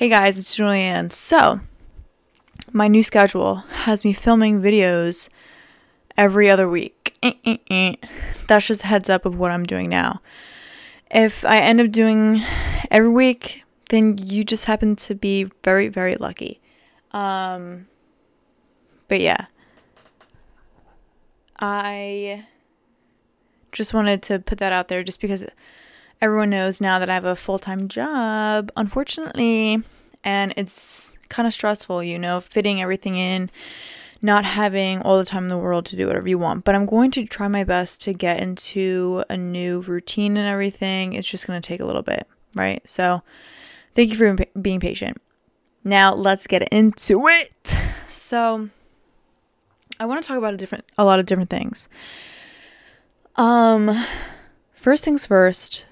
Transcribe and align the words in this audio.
Hey 0.00 0.08
guys, 0.08 0.38
it's 0.38 0.56
Julianne. 0.56 1.12
So, 1.12 1.60
my 2.72 2.88
new 2.88 3.02
schedule 3.02 3.56
has 3.84 4.02
me 4.02 4.14
filming 4.14 4.62
videos 4.62 5.28
every 6.16 6.48
other 6.48 6.66
week. 6.66 7.18
Eh, 7.22 7.34
eh, 7.44 7.58
eh. 7.70 7.96
That's 8.48 8.66
just 8.66 8.82
a 8.82 8.86
heads 8.86 9.10
up 9.10 9.26
of 9.26 9.36
what 9.36 9.50
I'm 9.50 9.66
doing 9.66 9.90
now. 9.90 10.22
If 11.10 11.44
I 11.44 11.58
end 11.58 11.82
up 11.82 11.90
doing 11.90 12.42
every 12.90 13.10
week, 13.10 13.62
then 13.90 14.16
you 14.16 14.42
just 14.42 14.64
happen 14.64 14.96
to 14.96 15.14
be 15.14 15.50
very, 15.64 15.88
very 15.88 16.14
lucky. 16.14 16.62
Um, 17.10 17.86
but 19.06 19.20
yeah, 19.20 19.48
I 21.58 22.46
just 23.70 23.92
wanted 23.92 24.22
to 24.22 24.38
put 24.38 24.56
that 24.60 24.72
out 24.72 24.88
there 24.88 25.02
just 25.02 25.20
because 25.20 25.44
everyone 26.20 26.50
knows 26.50 26.80
now 26.80 26.98
that 26.98 27.10
I 27.10 27.14
have 27.14 27.24
a 27.24 27.36
full 27.36 27.58
time 27.58 27.88
job, 27.88 28.70
unfortunately, 28.76 29.82
and 30.24 30.54
it's 30.56 31.14
kind 31.28 31.46
of 31.46 31.52
stressful, 31.54 32.02
you 32.02 32.18
know, 32.18 32.40
fitting 32.40 32.82
everything 32.82 33.16
in, 33.16 33.50
not 34.20 34.44
having 34.44 35.00
all 35.02 35.18
the 35.18 35.24
time 35.24 35.44
in 35.44 35.48
the 35.48 35.58
world 35.58 35.86
to 35.86 35.96
do 35.96 36.06
whatever 36.06 36.28
you 36.28 36.38
want. 36.38 36.64
But 36.64 36.74
I'm 36.74 36.86
going 36.86 37.10
to 37.12 37.24
try 37.24 37.48
my 37.48 37.64
best 37.64 38.00
to 38.02 38.12
get 38.12 38.40
into 38.40 39.24
a 39.30 39.36
new 39.36 39.80
routine 39.80 40.36
and 40.36 40.46
everything. 40.46 41.14
It's 41.14 41.28
just 41.28 41.46
going 41.46 41.60
to 41.60 41.66
take 41.66 41.80
a 41.80 41.86
little 41.86 42.02
bit, 42.02 42.26
right? 42.54 42.82
So, 42.88 43.22
thank 43.94 44.10
you 44.10 44.16
for 44.16 44.36
being 44.60 44.80
patient. 44.80 45.18
Now, 45.84 46.14
let's 46.14 46.46
get 46.46 46.68
into 46.68 47.26
it. 47.28 47.76
So, 48.08 48.68
I 50.00 50.06
want 50.06 50.22
to 50.22 50.26
talk 50.26 50.38
about 50.38 50.54
a 50.54 50.56
different 50.56 50.84
a 50.96 51.04
lot 51.04 51.20
of 51.20 51.26
different 51.26 51.50
things. 51.50 51.88
Um 53.36 54.04
first 54.72 55.04
things 55.04 55.26
first, 55.26 55.86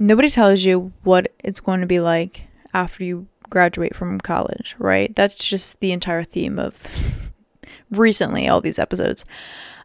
nobody 0.00 0.30
tells 0.30 0.64
you 0.64 0.92
what 1.04 1.32
it's 1.44 1.60
going 1.60 1.80
to 1.82 1.86
be 1.86 2.00
like 2.00 2.44
after 2.74 3.04
you 3.04 3.28
graduate 3.50 3.94
from 3.94 4.18
college, 4.18 4.74
right? 4.78 5.14
That's 5.14 5.34
just 5.34 5.78
the 5.80 5.92
entire 5.92 6.24
theme 6.24 6.58
of 6.58 7.30
recently 7.90 8.48
all 8.48 8.60
these 8.60 8.78
episodes. 8.78 9.24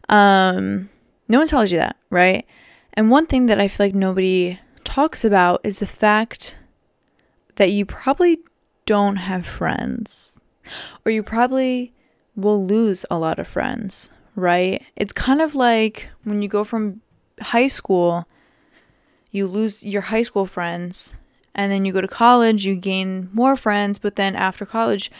Um, 0.08 0.88
no 1.28 1.38
one 1.38 1.46
tells 1.46 1.70
you 1.70 1.78
that, 1.78 1.96
right? 2.10 2.46
And 2.94 3.10
one 3.10 3.26
thing 3.26 3.46
that 3.46 3.60
I 3.60 3.68
feel 3.68 3.86
like 3.86 3.94
nobody 3.94 4.58
talks 4.84 5.24
about 5.24 5.60
is 5.62 5.78
the 5.80 5.86
fact 5.86 6.56
that 7.56 7.72
you 7.72 7.84
probably 7.84 8.38
don't 8.86 9.16
have 9.16 9.44
friends, 9.44 10.40
or 11.04 11.12
you 11.12 11.22
probably 11.22 11.92
will 12.36 12.64
lose 12.64 13.04
a 13.10 13.18
lot 13.18 13.38
of 13.38 13.48
friends, 13.48 14.08
right? 14.34 14.82
It's 14.94 15.12
kind 15.12 15.42
of 15.42 15.54
like 15.54 16.08
when 16.24 16.40
you 16.40 16.48
go 16.48 16.64
from 16.64 17.02
high 17.40 17.68
school 17.68 18.26
you 19.36 19.46
lose 19.46 19.82
your 19.82 20.02
high 20.02 20.22
school 20.22 20.46
friends 20.46 21.14
and 21.54 21.70
then 21.70 21.84
you 21.84 21.92
go 21.92 22.00
to 22.00 22.08
college, 22.08 22.66
you 22.66 22.74
gain 22.74 23.28
more 23.32 23.56
friends, 23.56 23.98
but 23.98 24.16
then 24.16 24.34
after 24.34 24.66
college, 24.66 25.10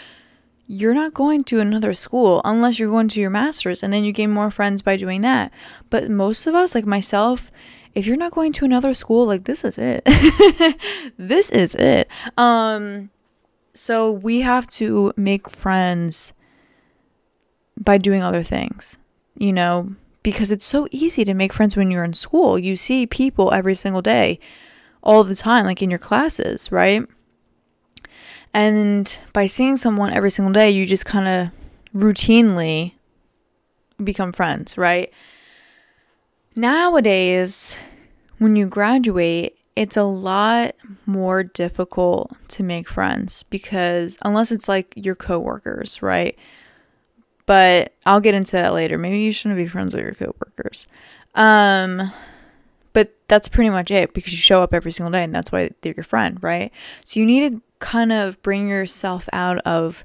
you're 0.67 0.95
not 0.95 1.14
going 1.14 1.45
to 1.45 1.61
another 1.61 1.92
school 1.92 2.41
unless 2.45 2.78
you're 2.78 2.91
going 2.91 3.08
to 3.08 3.20
your 3.20 3.31
master's 3.31 3.83
and 3.83 3.92
then 3.92 4.05
you 4.05 4.12
gain 4.12 4.31
more 4.31 4.50
friends 4.50 4.83
by 4.83 4.97
doing 4.97 5.20
that. 5.20 5.53
But 5.91 6.11
most 6.11 6.47
of 6.47 6.55
us, 6.55 6.75
like 6.75 6.86
myself, 6.86 7.53
if 7.95 8.06
you're 8.06 8.17
not 8.17 8.33
going 8.33 8.53
to 8.55 8.64
another 8.64 8.92
school, 8.92 9.27
like 9.27 9.45
this 9.45 9.64
is 9.64 9.78
it. 9.78 10.05
this 11.19 11.51
is 11.51 11.75
it. 11.75 12.08
Um 12.36 13.11
so 13.75 14.11
we 14.11 14.41
have 14.41 14.69
to 14.70 15.12
make 15.17 15.51
friends 15.51 16.33
by 17.78 17.98
doing 17.98 18.23
other 18.23 18.42
things. 18.42 18.98
You 19.36 19.53
know, 19.53 19.95
because 20.27 20.50
it's 20.50 20.64
so 20.64 20.88
easy 20.91 21.24
to 21.24 21.34
make 21.34 21.52
friends 21.52 21.77
when 21.77 21.88
you're 21.88 22.02
in 22.02 22.12
school. 22.12 22.58
You 22.58 22.74
see 22.74 23.06
people 23.06 23.55
every 23.55 23.77
single 23.77 24.02
day, 24.02 24.41
all 25.00 25.22
the 25.22 25.36
time, 25.36 25.64
like 25.64 25.83
in 25.83 25.88
your 25.88 26.00
classes, 26.00 26.72
right? 26.72 27.05
And 28.52 29.16
by 29.33 29.46
seeing 29.46 29.77
someone 29.77 30.12
every 30.12 30.33
single 30.33 30.52
day, 30.52 30.68
you 30.68 30.84
just 30.84 31.06
kind 31.06 31.28
of 31.28 31.50
routinely 31.94 32.94
become 34.02 34.33
friends, 34.33 34.77
right? 34.77 35.12
Nowadays, 36.56 37.77
when 38.39 38.56
you 38.56 38.67
graduate, 38.67 39.56
it's 39.77 39.96
a 39.96 40.02
lot 40.02 40.74
more 41.06 41.45
difficult 41.45 42.33
to 42.48 42.64
make 42.64 42.89
friends 42.89 43.45
because 43.45 44.18
unless 44.22 44.51
it's 44.51 44.68
like 44.68 44.92
your 44.96 45.14
coworkers, 45.14 46.02
right? 46.02 46.36
But 47.46 47.92
I'll 48.05 48.20
get 48.20 48.34
into 48.34 48.52
that 48.52 48.73
later. 48.73 48.98
Maybe 48.98 49.20
you 49.20 49.33
shouldn't 49.33 49.57
be 49.57 49.68
friends 49.68 49.95
with 49.95 50.05
your 50.05 50.14
coworkers. 50.14 50.86
Um, 51.34 52.12
but 52.92 53.14
that's 53.29 53.48
pretty 53.48 53.70
much 53.70 53.90
it 53.90 54.14
because 54.14 54.33
you 54.33 54.39
show 54.39 54.62
up 54.62 54.74
every 54.74 54.90
single 54.90 55.12
day 55.12 55.23
and 55.23 55.34
that's 55.34 55.52
why 55.52 55.70
they're 55.80 55.95
your 55.95 56.02
friend, 56.02 56.42
right? 56.42 56.73
So 57.05 57.20
you 57.20 57.27
need 57.27 57.52
to 57.52 57.62
kind 57.79 58.11
of 58.11 58.40
bring 58.42 58.68
yourself 58.68 59.29
out 59.33 59.58
of 59.58 60.05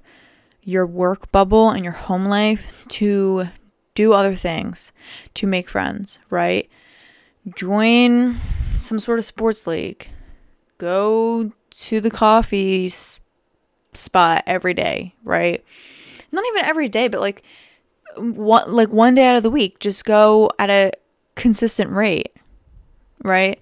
your 0.64 0.86
work 0.86 1.32
bubble 1.32 1.70
and 1.70 1.84
your 1.84 1.94
home 1.94 2.26
life 2.26 2.86
to 2.90 3.48
do 3.96 4.14
other 4.14 4.36
things, 4.36 4.92
to 5.36 5.48
make 5.48 5.70
friends, 5.70 6.20
right? 6.30 6.70
Join 7.56 8.38
some 8.76 9.00
sort 9.00 9.20
of 9.20 9.26
sports 9.26 9.66
league. 9.66 10.10
Go 10.78 11.52
to 11.70 12.02
the 12.02 12.12
coffee 12.12 12.92
spot 13.94 14.44
every 14.46 14.74
day, 14.74 15.16
right? 15.24 15.64
Not 16.32 16.46
even 16.48 16.66
every 16.66 16.90
day, 16.90 17.08
but 17.08 17.20
like 17.20 17.44
one 18.18 18.72
like 18.72 18.90
one 18.90 19.16
day 19.16 19.26
out 19.26 19.36
of 19.36 19.44
the 19.44 19.50
week, 19.50 19.80
just 19.80 20.06
go 20.06 20.50
at 20.60 20.70
a 20.70 20.92
consistent 21.36 21.92
rate, 21.92 22.36
right? 23.24 23.60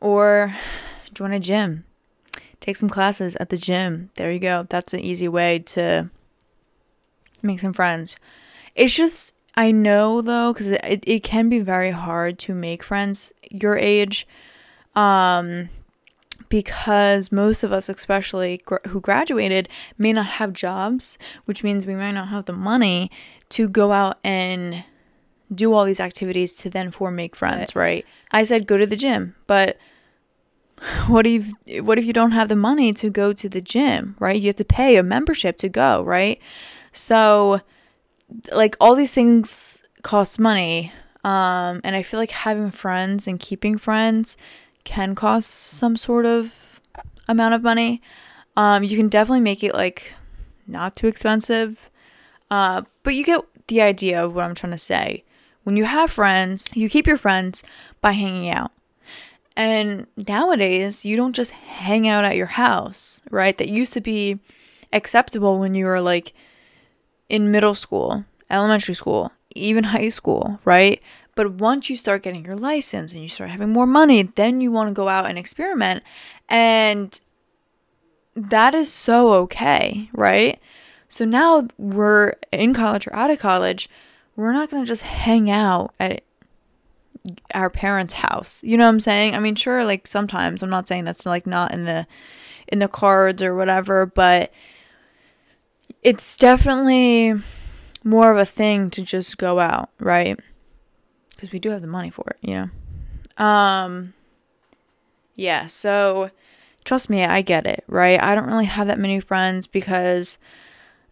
Or 0.00 0.54
join 1.12 1.32
a 1.32 1.40
gym. 1.40 1.84
Take 2.60 2.76
some 2.76 2.88
classes 2.88 3.36
at 3.36 3.48
the 3.48 3.56
gym. 3.56 4.10
There 4.16 4.30
you 4.30 4.38
go. 4.38 4.66
That's 4.68 4.92
an 4.92 5.00
easy 5.00 5.28
way 5.28 5.60
to 5.60 6.10
make 7.42 7.60
some 7.60 7.72
friends. 7.72 8.16
It's 8.74 8.94
just 8.94 9.34
I 9.56 9.72
know 9.72 10.20
though 10.20 10.54
cuz 10.54 10.68
it, 10.68 11.04
it 11.06 11.22
can 11.22 11.48
be 11.48 11.60
very 11.60 11.90
hard 11.90 12.38
to 12.40 12.54
make 12.54 12.82
friends 12.82 13.32
your 13.50 13.76
age. 13.76 14.26
Um 14.94 15.70
because 16.50 17.32
most 17.32 17.62
of 17.62 17.72
us, 17.72 17.88
especially 17.88 18.60
gr- 18.66 18.76
who 18.88 19.00
graduated, 19.00 19.68
may 19.96 20.12
not 20.12 20.26
have 20.26 20.52
jobs, 20.52 21.16
which 21.46 21.64
means 21.64 21.86
we 21.86 21.94
might 21.94 22.12
not 22.12 22.28
have 22.28 22.44
the 22.44 22.52
money 22.52 23.10
to 23.50 23.68
go 23.68 23.92
out 23.92 24.18
and 24.22 24.84
do 25.54 25.72
all 25.72 25.84
these 25.84 26.00
activities 26.00 26.52
to 26.52 26.68
then 26.68 26.90
for 26.90 27.10
make 27.10 27.34
friends, 27.34 27.74
right? 27.74 28.04
I 28.32 28.44
said 28.44 28.66
go 28.66 28.76
to 28.76 28.86
the 28.86 28.96
gym, 28.96 29.34
but 29.46 29.78
what 31.06 31.26
if 31.26 31.50
what 31.80 31.98
if 31.98 32.04
you 32.04 32.12
don't 32.12 32.32
have 32.32 32.48
the 32.48 32.56
money 32.56 32.92
to 32.94 33.10
go 33.10 33.32
to 33.32 33.48
the 33.48 33.60
gym, 33.60 34.16
right? 34.18 34.40
You 34.40 34.48
have 34.48 34.56
to 34.56 34.64
pay 34.64 34.96
a 34.96 35.02
membership 35.02 35.56
to 35.58 35.68
go, 35.68 36.02
right? 36.02 36.40
So 36.92 37.60
like 38.52 38.76
all 38.80 38.94
these 38.94 39.14
things 39.14 39.82
cost 40.02 40.38
money. 40.38 40.92
Um, 41.22 41.82
and 41.84 41.94
I 41.94 42.02
feel 42.02 42.18
like 42.18 42.30
having 42.30 42.70
friends 42.70 43.26
and 43.26 43.38
keeping 43.38 43.76
friends 43.76 44.38
can 44.84 45.14
cost 45.14 45.50
some 45.50 45.96
sort 45.96 46.26
of 46.26 46.80
amount 47.28 47.54
of 47.54 47.62
money. 47.62 48.00
Um, 48.56 48.82
you 48.84 48.96
can 48.96 49.08
definitely 49.08 49.40
make 49.40 49.62
it 49.62 49.74
like 49.74 50.14
not 50.66 50.96
too 50.96 51.06
expensive. 51.06 51.90
Uh, 52.50 52.82
but 53.02 53.14
you 53.14 53.24
get 53.24 53.40
the 53.68 53.80
idea 53.80 54.22
of 54.22 54.34
what 54.34 54.44
I'm 54.44 54.54
trying 54.54 54.72
to 54.72 54.78
say. 54.78 55.24
When 55.62 55.76
you 55.76 55.84
have 55.84 56.10
friends, 56.10 56.74
you 56.74 56.88
keep 56.88 57.06
your 57.06 57.16
friends 57.16 57.62
by 58.00 58.12
hanging 58.12 58.50
out. 58.50 58.72
And 59.56 60.06
nowadays, 60.16 61.04
you 61.04 61.16
don't 61.16 61.34
just 61.34 61.50
hang 61.50 62.08
out 62.08 62.24
at 62.24 62.36
your 62.36 62.46
house, 62.46 63.22
right? 63.30 63.56
That 63.58 63.68
used 63.68 63.92
to 63.94 64.00
be 64.00 64.38
acceptable 64.92 65.58
when 65.58 65.74
you 65.74 65.86
were 65.86 66.00
like 66.00 66.32
in 67.28 67.50
middle 67.50 67.74
school, 67.74 68.24
elementary 68.48 68.94
school, 68.94 69.30
even 69.54 69.84
high 69.84 70.08
school, 70.08 70.58
right? 70.64 71.02
But 71.40 71.52
once 71.52 71.88
you 71.88 71.96
start 71.96 72.22
getting 72.22 72.44
your 72.44 72.54
license 72.54 73.14
and 73.14 73.22
you 73.22 73.28
start 73.30 73.48
having 73.48 73.70
more 73.70 73.86
money, 73.86 74.24
then 74.24 74.60
you 74.60 74.70
want 74.70 74.90
to 74.90 74.92
go 74.92 75.08
out 75.08 75.24
and 75.24 75.38
experiment. 75.38 76.02
And 76.50 77.18
that 78.36 78.74
is 78.74 78.92
so 78.92 79.32
okay, 79.44 80.10
right? 80.12 80.60
So 81.08 81.24
now 81.24 81.66
we're 81.78 82.34
in 82.52 82.74
college 82.74 83.06
or 83.06 83.16
out 83.16 83.30
of 83.30 83.38
college, 83.38 83.88
we're 84.36 84.52
not 84.52 84.68
going 84.68 84.82
to 84.82 84.86
just 84.86 85.00
hang 85.00 85.50
out 85.50 85.94
at 85.98 86.24
our 87.54 87.70
parents' 87.70 88.12
house. 88.12 88.62
You 88.62 88.76
know 88.76 88.84
what 88.84 88.90
I'm 88.90 89.00
saying? 89.00 89.34
I 89.34 89.38
mean, 89.38 89.54
sure, 89.54 89.82
like 89.82 90.06
sometimes 90.06 90.62
I'm 90.62 90.68
not 90.68 90.86
saying 90.86 91.04
that's 91.04 91.24
like 91.24 91.46
not 91.46 91.72
in 91.72 91.86
the 91.86 92.06
in 92.68 92.80
the 92.80 92.86
cards 92.86 93.42
or 93.42 93.54
whatever, 93.54 94.04
but 94.04 94.52
it's 96.02 96.36
definitely 96.36 97.32
more 98.04 98.30
of 98.30 98.36
a 98.36 98.44
thing 98.44 98.90
to 98.90 99.00
just 99.00 99.38
go 99.38 99.58
out, 99.58 99.88
right? 99.98 100.38
Because 101.40 101.52
we 101.52 101.58
do 101.58 101.70
have 101.70 101.80
the 101.80 101.86
money 101.86 102.10
for 102.10 102.24
it, 102.28 102.36
you 102.42 102.54
know. 102.54 103.44
Um 103.44 104.12
yeah, 105.34 105.68
so 105.68 106.30
trust 106.84 107.08
me, 107.08 107.24
I 107.24 107.40
get 107.40 107.66
it, 107.66 107.82
right? 107.88 108.22
I 108.22 108.34
don't 108.34 108.46
really 108.46 108.66
have 108.66 108.86
that 108.88 108.98
many 108.98 109.20
friends 109.20 109.66
because 109.66 110.36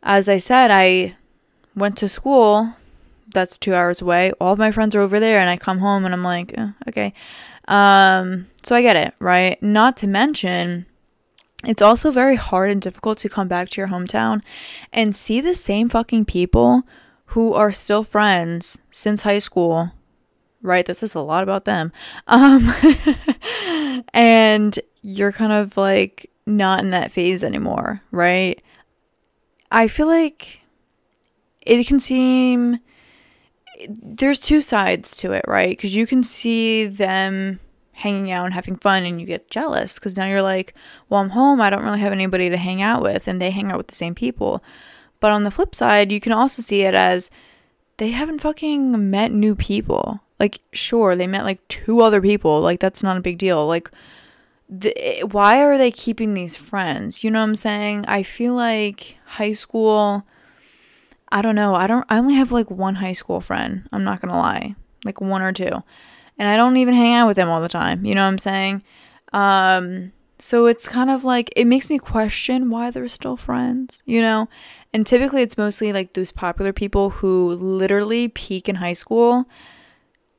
as 0.03 0.29
I 0.29 0.37
said, 0.37 0.71
I 0.71 1.17
went 1.75 1.97
to 1.99 2.09
school 2.09 2.75
that's 3.33 3.57
2 3.57 3.75
hours 3.75 4.03
away. 4.03 4.33
All 4.41 4.53
of 4.53 4.59
my 4.59 4.71
friends 4.71 4.95
are 4.95 5.01
over 5.01 5.19
there 5.19 5.39
and 5.39 5.49
I 5.49 5.57
come 5.57 5.79
home 5.79 6.05
and 6.05 6.13
I'm 6.13 6.25
like, 6.25 6.53
eh, 6.59 6.69
okay. 6.89 7.15
Um 7.67 8.49
so 8.63 8.77
I 8.77 8.83
get 8.83 8.97
it, 8.97 9.15
right? 9.19 9.63
Not 9.63 9.97
to 9.99 10.07
mention 10.07 10.85
it's 11.65 11.83
also 11.83 12.11
very 12.11 12.37
hard 12.37 12.71
and 12.71 12.83
difficult 12.83 13.19
to 13.19 13.29
come 13.31 13.49
back 13.49 13.71
to 13.71 13.81
your 13.81 13.89
hometown 13.89 14.43
and 14.93 15.17
see 15.17 15.41
the 15.41 15.55
same 15.55 15.89
fucking 15.89 16.27
people 16.27 16.85
who 17.33 17.53
are 17.53 17.73
still 17.73 18.03
friends 18.03 18.79
since 18.91 19.23
high 19.23 19.39
school. 19.39 19.93
Right? 20.63 20.87
This 20.87 21.03
is 21.03 21.15
a 21.15 21.21
lot 21.21 21.43
about 21.43 21.65
them. 21.65 21.93
Um 22.27 22.73
and 24.15 24.79
you're 25.03 25.33
kind 25.33 25.53
of 25.53 25.77
like 25.77 26.31
not 26.47 26.81
in 26.81 26.91
that 26.91 27.13
phase 27.13 27.45
anymore, 27.45 28.03
right? 28.11 28.61
I 29.71 29.89
feel 29.89 30.07
like 30.07 30.61
it 31.63 31.87
can 31.87 32.01
seem 32.01 32.81
there's 33.89 34.39
two 34.39 34.61
sides 34.61 35.17
to 35.19 35.33
it, 35.33 35.45
right? 35.47 35.71
Because 35.71 35.95
you 35.95 36.07
can 36.07 36.23
see 36.23 36.87
them 36.87 37.61
hanging 37.93 38.31
out 38.31 38.45
and 38.45 38.55
having 38.55 38.77
fun 38.77 39.05
and 39.05 39.21
you 39.21 39.27
get 39.27 39.51
jealous 39.51 39.95
because 39.95 40.17
now 40.17 40.27
you're 40.27 40.43
like, 40.43 40.75
well, 41.09 41.21
I'm 41.21 41.31
home. 41.31 41.61
I 41.61 41.71
don't 41.71 41.85
really 41.85 42.01
have 42.01 42.13
anybody 42.13 42.49
to 42.49 42.57
hang 42.57 42.81
out 42.81 43.03
with, 43.03 43.29
and 43.29 43.41
they 43.41 43.51
hang 43.51 43.71
out 43.71 43.79
with 43.79 43.89
the 43.89 43.95
same 43.95 44.15
people. 44.15 44.63
But 45.21 45.33
on 45.33 45.43
the 45.43 45.51
flip 45.51 45.75
side, 45.75 46.13
you 46.13 46.21
can 46.21 46.33
also 46.33 46.63
see 46.63 46.83
it 46.83 46.95
as 46.95 47.31
they 47.97 48.11
haven't 48.11 48.41
fucking 48.41 49.11
met 49.11 49.33
new 49.33 49.55
people. 49.55 50.21
Like, 50.41 50.61
sure, 50.73 51.17
they 51.17 51.27
met 51.27 51.45
like 51.45 51.67
two 51.69 52.01
other 52.01 52.21
people. 52.21 52.61
Like, 52.61 52.81
that's 52.81 53.03
not 53.03 53.17
a 53.17 53.23
big 53.23 53.39
deal. 53.39 53.67
Like, 53.67 53.91
the, 54.69 55.25
why 55.31 55.63
are 55.63 55.79
they 55.79 55.91
keeping 55.91 56.35
these 56.35 56.57
friends? 56.57 57.25
You 57.25 57.31
know 57.31 57.41
what 57.41 57.49
I'm 57.49 57.57
saying? 57.57 58.05
I 58.07 58.23
feel 58.23 58.55
like 58.55 59.17
high 59.25 59.53
school. 59.53 60.27
I 61.31 61.43
don't 61.43 61.55
know. 61.55 61.75
I 61.75 61.87
don't. 61.87 62.07
I 62.09 62.19
only 62.19 62.35
have 62.35 62.53
like 62.53 62.71
one 62.71 62.97
high 62.97 63.13
school 63.13 63.41
friend. 63.41 63.89
I'm 63.93 64.05
not 64.05 64.21
gonna 64.21 64.39
lie, 64.39 64.75
like 65.05 65.21
one 65.21 65.43
or 65.43 65.53
two 65.53 65.83
and 66.39 66.49
I 66.49 66.57
don't 66.57 66.77
even 66.77 66.95
hang 66.95 67.15
out 67.15 67.27
with 67.27 67.37
them 67.37 67.49
all 67.49 67.61
the 67.61 67.69
time. 67.69 68.05
You 68.05 68.15
know 68.15 68.23
what 68.23 68.29
I'm 68.29 68.39
saying? 68.39 68.83
Um, 69.33 70.13
so 70.39 70.67
it's 70.67 70.89
kind 70.89 71.11
of 71.11 71.25
like 71.25 71.53
it 71.57 71.65
makes 71.65 71.91
me 71.91 71.99
question 71.99 72.71
why 72.71 72.91
they're 72.91 73.09
still 73.09 73.37
friends, 73.37 74.03
you 74.07 74.23
know? 74.23 74.49
And 74.95 75.07
typically 75.07 75.43
it's 75.43 75.59
mostly 75.59 75.93
like 75.93 76.13
those 76.13 76.31
popular 76.31 76.73
people 76.73 77.11
who 77.11 77.53
literally 77.53 78.29
peak 78.29 78.69
in 78.69 78.77
high 78.77 78.93
school. 78.93 79.47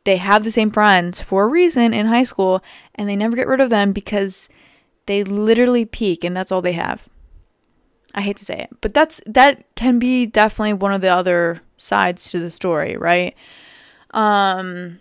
They 0.05 0.17
have 0.17 0.43
the 0.43 0.51
same 0.51 0.71
friends 0.71 1.21
for 1.21 1.43
a 1.43 1.47
reason 1.47 1.93
in 1.93 2.05
high 2.05 2.23
school 2.23 2.63
and 2.95 3.07
they 3.07 3.15
never 3.15 3.35
get 3.35 3.47
rid 3.47 3.61
of 3.61 3.69
them 3.69 3.91
because 3.91 4.49
they 5.05 5.23
literally 5.23 5.85
peak 5.85 6.23
and 6.23 6.35
that's 6.35 6.51
all 6.51 6.61
they 6.61 6.73
have. 6.73 7.09
I 8.15 8.21
hate 8.21 8.37
to 8.37 8.45
say 8.45 8.57
it, 8.57 8.69
but 8.81 8.93
that's 8.93 9.21
that 9.25 9.63
can 9.75 9.99
be 9.99 10.25
definitely 10.25 10.73
one 10.73 10.93
of 10.93 11.01
the 11.01 11.09
other 11.09 11.61
sides 11.77 12.31
to 12.31 12.39
the 12.39 12.49
story, 12.49 12.97
right? 12.97 13.35
Um 14.11 14.99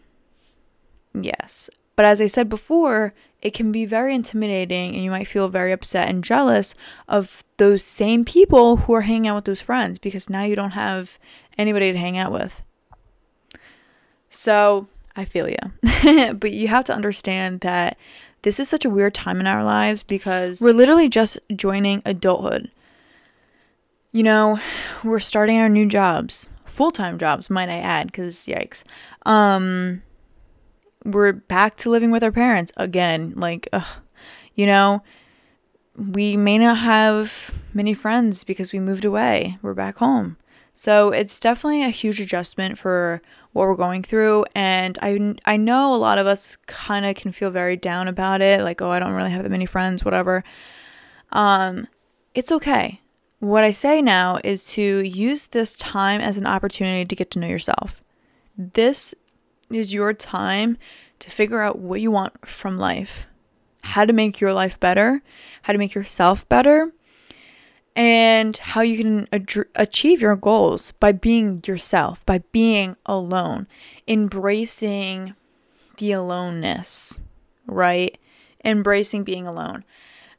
Yes. 1.14 1.70
But 1.96 2.04
as 2.04 2.20
I 2.20 2.26
said 2.26 2.48
before, 2.48 3.12
it 3.42 3.54
can 3.54 3.72
be 3.72 3.84
very 3.84 4.14
intimidating 4.14 4.94
and 4.94 5.02
you 5.02 5.10
might 5.10 5.28
feel 5.28 5.48
very 5.48 5.72
upset 5.72 6.08
and 6.08 6.22
jealous 6.24 6.74
of 7.08 7.44
those 7.56 7.82
same 7.82 8.24
people 8.24 8.76
who 8.78 8.92
are 8.94 9.02
hanging 9.02 9.28
out 9.28 9.36
with 9.36 9.44
those 9.44 9.60
friends 9.60 9.98
because 9.98 10.28
now 10.28 10.42
you 10.42 10.56
don't 10.56 10.70
have 10.70 11.18
anybody 11.56 11.92
to 11.92 11.98
hang 11.98 12.16
out 12.18 12.32
with. 12.32 12.62
So, 14.30 14.88
I 15.16 15.25
feel 15.25 15.48
you. 15.48 16.34
but 16.34 16.52
you 16.52 16.69
have 16.69 16.84
to 16.86 16.94
understand 16.94 17.60
that 17.60 17.96
this 18.42 18.60
is 18.60 18.69
such 18.69 18.84
a 18.84 18.90
weird 18.90 19.14
time 19.14 19.40
in 19.40 19.46
our 19.46 19.64
lives 19.64 20.04
because 20.04 20.60
we're 20.60 20.72
literally 20.72 21.08
just 21.08 21.38
joining 21.54 22.02
adulthood. 22.04 22.70
You 24.12 24.22
know, 24.22 24.60
we're 25.04 25.19
starting 25.19 25.58
our 25.58 25.69
new 25.69 25.86
jobs, 25.86 26.48
full-time 26.64 27.19
jobs, 27.19 27.50
might 27.50 27.69
I 27.69 27.78
add, 27.78 28.12
cuz 28.12 28.46
yikes. 28.46 28.84
Um 29.26 30.02
we're 31.04 31.32
back 31.32 31.76
to 31.78 31.90
living 31.90 32.10
with 32.10 32.22
our 32.22 32.32
parents 32.32 32.72
again. 32.76 33.32
Like, 33.36 33.69
ugh, 33.72 33.86
you 34.54 34.66
know, 34.66 35.02
we 35.96 36.36
may 36.36 36.58
not 36.58 36.78
have 36.78 37.52
many 37.74 37.94
friends 37.94 38.44
because 38.44 38.72
we 38.72 38.78
moved 38.78 39.04
away. 39.04 39.58
We're 39.62 39.74
back 39.74 39.98
home. 39.98 40.36
So 40.78 41.10
it's 41.10 41.40
definitely 41.40 41.82
a 41.82 41.88
huge 41.88 42.20
adjustment 42.20 42.78
for 42.78 43.20
what 43.52 43.66
we're 43.66 43.75
going 43.75 44.04
through. 44.04 44.44
And 44.54 44.96
I, 45.02 45.34
I 45.44 45.56
know 45.56 45.92
a 45.92 45.96
lot 45.96 46.19
of 46.19 46.28
us 46.28 46.56
kind 46.69 47.04
of 47.04 47.16
can 47.16 47.32
feel 47.32 47.50
very 47.50 47.76
down 47.76 48.06
about 48.06 48.40
it. 48.42 48.62
Like, 48.62 48.80
oh, 48.80 48.88
I 48.88 49.00
don't 49.00 49.14
really 49.14 49.32
have 49.32 49.42
that 49.42 49.50
many 49.50 49.66
friends, 49.66 50.04
whatever. 50.04 50.44
Um, 51.32 51.88
it's 52.32 52.52
okay. 52.52 53.00
What 53.40 53.64
I 53.64 53.72
say 53.72 54.00
now 54.00 54.38
is 54.44 54.62
to 54.75 55.00
use 55.00 55.46
this 55.46 55.75
time 55.75 56.20
as 56.20 56.36
an 56.36 56.46
opportunity 56.46 57.04
to 57.04 57.16
get 57.16 57.32
to 57.32 57.40
know 57.40 57.48
yourself. 57.48 58.00
This 58.56 59.16
is 59.72 59.92
your 59.92 60.12
time 60.12 60.78
to 61.19 61.28
figure 61.28 61.60
out 61.60 61.81
what 61.81 62.00
you 62.00 62.12
want 62.12 62.46
from 62.46 62.78
life, 62.78 63.26
how 63.82 64.04
to 64.04 64.12
make 64.12 64.38
your 64.38 64.52
life 64.52 64.78
better, 64.78 65.22
how 65.62 65.72
to 65.72 65.78
make 65.81 65.94
yourself 65.94 66.48
better, 66.48 66.92
and 67.98 68.56
how 68.58 68.80
you 68.80 68.96
can 68.96 69.28
ad- 69.32 69.66
achieve 69.74 70.22
your 70.22 70.36
goals 70.36 70.92
by 71.00 71.10
being 71.10 71.60
yourself, 71.66 72.24
by 72.24 72.38
being 72.52 72.96
alone, 73.04 73.66
embracing 74.06 75.34
the 75.96 76.12
aloneness, 76.12 77.18
right? 77.66 78.16
Embracing 78.64 79.24
being 79.24 79.48
alone. 79.48 79.82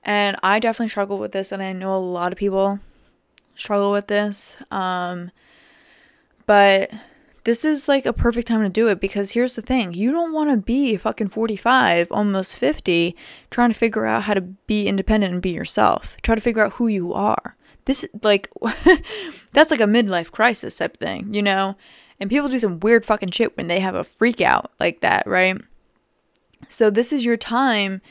And 0.06 0.38
I 0.42 0.60
definitely 0.60 0.88
struggle 0.88 1.18
with 1.18 1.34
this, 1.34 1.52
and 1.52 1.62
I 1.62 1.74
know 1.74 1.94
a 1.94 2.00
lot 2.00 2.32
of 2.32 2.38
people 2.38 2.80
struggle 3.56 3.92
with 3.92 4.08
this. 4.08 4.56
Um, 4.72 5.30
but 6.46 6.90
this 7.44 7.64
is 7.64 7.88
like 7.88 8.06
a 8.06 8.14
perfect 8.14 8.48
time 8.48 8.64
to 8.64 8.70
do 8.70 8.88
it 8.88 9.00
because 9.00 9.32
here's 9.32 9.56
the 9.56 9.62
thing 9.62 9.94
you 9.94 10.12
don't 10.12 10.34
want 10.34 10.50
to 10.50 10.58
be 10.58 10.98
fucking 10.98 11.30
45 11.30 12.12
almost 12.12 12.56
50 12.56 13.16
trying 13.50 13.70
to 13.70 13.78
figure 13.78 14.06
out 14.06 14.24
how 14.24 14.34
to 14.34 14.42
be 14.42 14.88
independent 14.88 15.34
and 15.34 15.42
be 15.42 15.52
yourself. 15.52 16.18
Try 16.22 16.36
to 16.36 16.42
figure 16.42 16.66
out 16.66 16.74
who 16.74 16.88
you 16.88 17.14
are. 17.14 17.56
This 17.86 18.06
like 18.24 18.50
that's 19.52 19.72
like 19.72 19.80
a 19.80 19.84
midlife 19.84 20.32
crisis 20.32 20.76
type 20.76 20.98
thing 20.98 21.34
you 21.34 21.42
know? 21.42 21.76
And 22.20 22.30
people 22.30 22.50
do 22.50 22.60
some 22.60 22.80
weird 22.82 23.06
fucking 23.06 23.32
shit 23.32 23.56
when 23.56 23.68
they 23.68 23.80
have 23.80 23.96
a 23.96 24.04
freak 24.04 24.42
out 24.42 24.72
like 24.80 25.02
that 25.02 25.26
right? 25.26 25.60
So 26.68 26.90
this 26.90 27.14
is 27.14 27.26
your 27.26 27.38
time 27.38 28.02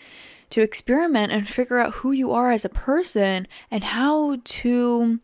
to 0.50 0.62
experiment 0.62 1.32
and 1.32 1.46
figure 1.46 1.78
out 1.78 1.94
who 1.94 2.12
you 2.12 2.32
are 2.32 2.50
as 2.50 2.64
a 2.64 2.70
person 2.70 3.46
and 3.70 3.84
how 3.84 4.38
to 4.42 5.20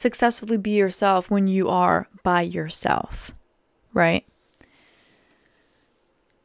successfully 0.00 0.56
be 0.56 0.70
yourself 0.70 1.30
when 1.30 1.46
you 1.46 1.68
are 1.68 2.08
by 2.22 2.40
yourself, 2.40 3.32
right? 3.92 4.24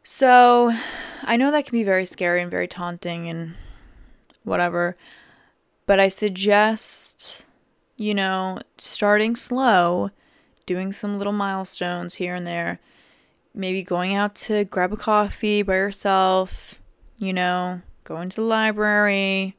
So, 0.04 0.76
I 1.24 1.38
know 1.38 1.52
that 1.52 1.66
can 1.66 1.72
be 1.72 1.86
very 1.86 2.06
scary 2.06 2.42
and 2.42 2.52
very 2.52 2.68
taunting 2.68 3.30
and 3.30 3.56
whatever, 4.44 4.98
but 5.86 6.02
I 6.02 6.10
suggest, 6.10 7.46
you 7.96 8.14
know, 8.14 8.60
starting 8.78 9.38
slow, 9.38 10.10
doing 10.66 10.92
some 10.92 11.18
little 11.18 11.32
milestones 11.32 12.16
here 12.16 12.36
and 12.36 12.46
there, 12.46 12.82
maybe 13.54 13.84
going 13.84 14.14
out 14.14 14.36
to 14.36 14.66
grab 14.66 14.92
a 14.92 14.98
coffee 14.98 15.64
by 15.64 15.76
yourself, 15.76 16.78
you 17.20 17.32
know, 17.32 17.82
going 18.04 18.28
to 18.30 18.36
the 18.36 18.42
library, 18.42 19.56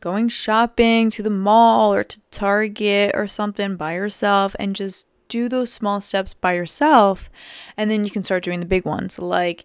going 0.00 0.28
shopping 0.28 1.10
to 1.10 1.22
the 1.22 1.30
mall 1.30 1.92
or 1.92 2.04
to 2.04 2.20
Target 2.30 3.12
or 3.14 3.26
something 3.26 3.76
by 3.76 3.94
yourself 3.94 4.54
and 4.58 4.76
just 4.76 5.06
do 5.28 5.48
those 5.48 5.72
small 5.72 6.00
steps 6.00 6.34
by 6.34 6.54
yourself. 6.54 7.30
And 7.76 7.90
then 7.90 8.04
you 8.04 8.10
can 8.10 8.24
start 8.24 8.44
doing 8.44 8.60
the 8.60 8.66
big 8.66 8.84
ones 8.84 9.18
like 9.18 9.64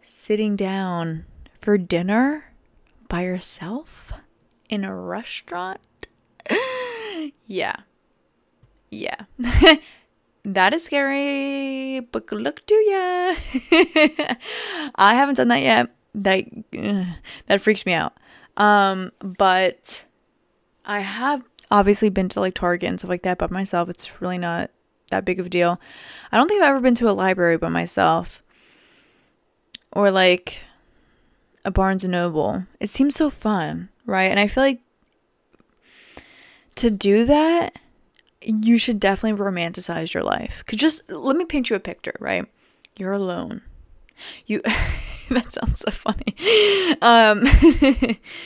sitting 0.00 0.56
down 0.56 1.26
for 1.60 1.78
dinner 1.78 2.52
by 3.08 3.22
yourself 3.22 4.12
in 4.68 4.84
a 4.84 4.94
restaurant. 4.94 5.80
yeah. 7.46 7.76
Yeah. 8.90 9.24
that 10.44 10.74
is 10.74 10.84
scary, 10.84 12.00
but 12.00 12.26
good 12.26 12.40
luck 12.40 12.62
to 12.66 12.74
ya. 12.74 13.34
I 14.94 15.14
haven't 15.14 15.36
done 15.36 15.48
that 15.48 15.62
yet. 15.62 15.92
That, 16.14 16.44
that 17.46 17.60
freaks 17.60 17.84
me 17.84 17.92
out. 17.92 18.16
Um, 18.56 19.12
but 19.20 20.04
I 20.84 21.00
have 21.00 21.42
obviously 21.70 22.08
been 22.08 22.28
to 22.30 22.40
like 22.40 22.54
Target 22.54 22.88
and 22.88 22.98
stuff 22.98 23.10
like 23.10 23.22
that 23.22 23.38
by 23.38 23.48
myself. 23.48 23.88
It's 23.88 24.20
really 24.20 24.38
not 24.38 24.70
that 25.10 25.24
big 25.24 25.40
of 25.40 25.46
a 25.46 25.50
deal. 25.50 25.80
I 26.32 26.36
don't 26.36 26.48
think 26.48 26.62
I've 26.62 26.70
ever 26.70 26.80
been 26.80 26.94
to 26.96 27.10
a 27.10 27.12
library 27.12 27.56
by 27.56 27.68
myself 27.68 28.42
or 29.92 30.10
like 30.10 30.58
a 31.64 31.70
Barnes 31.70 32.04
and 32.04 32.12
Noble. 32.12 32.64
It 32.80 32.90
seems 32.90 33.14
so 33.14 33.30
fun, 33.30 33.88
right? 34.04 34.30
And 34.30 34.40
I 34.40 34.46
feel 34.46 34.62
like 34.62 34.80
to 36.76 36.90
do 36.90 37.24
that, 37.24 37.78
you 38.42 38.78
should 38.78 39.00
definitely 39.00 39.42
romanticize 39.42 40.14
your 40.14 40.22
life. 40.22 40.62
Cause 40.66 40.78
just 40.78 41.02
let 41.10 41.36
me 41.36 41.44
paint 41.44 41.70
you 41.70 41.76
a 41.76 41.80
picture, 41.80 42.14
right? 42.20 42.44
You're 42.96 43.12
alone. 43.12 43.62
You 44.46 44.62
that 45.30 45.52
sounds 45.52 45.80
so 45.80 45.90
funny. 45.90 46.36
Um, 47.02 47.44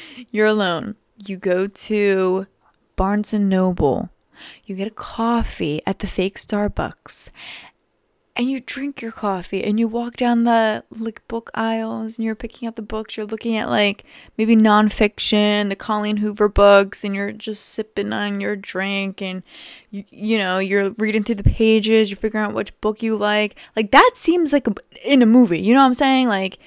you're 0.30 0.46
alone. 0.46 0.96
You 1.26 1.36
go 1.36 1.66
to 1.66 2.46
Barnes 2.96 3.34
and 3.34 3.48
Noble. 3.48 4.10
You 4.64 4.74
get 4.74 4.88
a 4.88 4.92
coffee 4.92 5.82
at 5.86 5.98
the 5.98 6.06
fake 6.06 6.38
Starbucks. 6.38 7.28
And 8.36 8.50
you 8.50 8.60
drink 8.60 9.02
your 9.02 9.12
coffee 9.12 9.64
and 9.64 9.80
you 9.80 9.88
walk 9.88 10.16
down 10.16 10.44
the 10.44 10.84
like 10.90 11.26
book 11.26 11.50
aisles 11.54 12.16
and 12.16 12.24
you're 12.24 12.34
picking 12.34 12.66
out 12.66 12.76
the 12.76 12.82
books 12.82 13.16
you're 13.16 13.26
looking 13.26 13.56
at 13.56 13.68
like 13.68 14.04
maybe 14.38 14.54
nonfiction 14.54 15.68
the 15.68 15.76
colleen 15.76 16.18
hoover 16.18 16.48
books 16.48 17.04
and 17.04 17.14
you're 17.14 17.32
just 17.32 17.64
sipping 17.66 18.12
on 18.12 18.40
your 18.40 18.54
drink 18.54 19.20
and 19.20 19.42
you, 19.90 20.04
you 20.10 20.38
know 20.38 20.58
you're 20.58 20.90
reading 20.92 21.22
through 21.22 21.34
the 21.34 21.42
pages 21.42 22.10
you're 22.10 22.16
figuring 22.16 22.44
out 22.44 22.54
which 22.54 22.78
book 22.80 23.02
you 23.02 23.16
like. 23.16 23.56
Like 23.76 23.90
that 23.90 24.12
seems 24.14 24.52
like 24.52 24.66
a, 24.68 24.74
in 25.04 25.22
a 25.22 25.26
movie 25.26 25.60
you 25.60 25.74
know 25.74 25.80
what 25.80 25.86
i'm 25.86 25.94
saying? 25.94 26.28
Like 26.28 26.58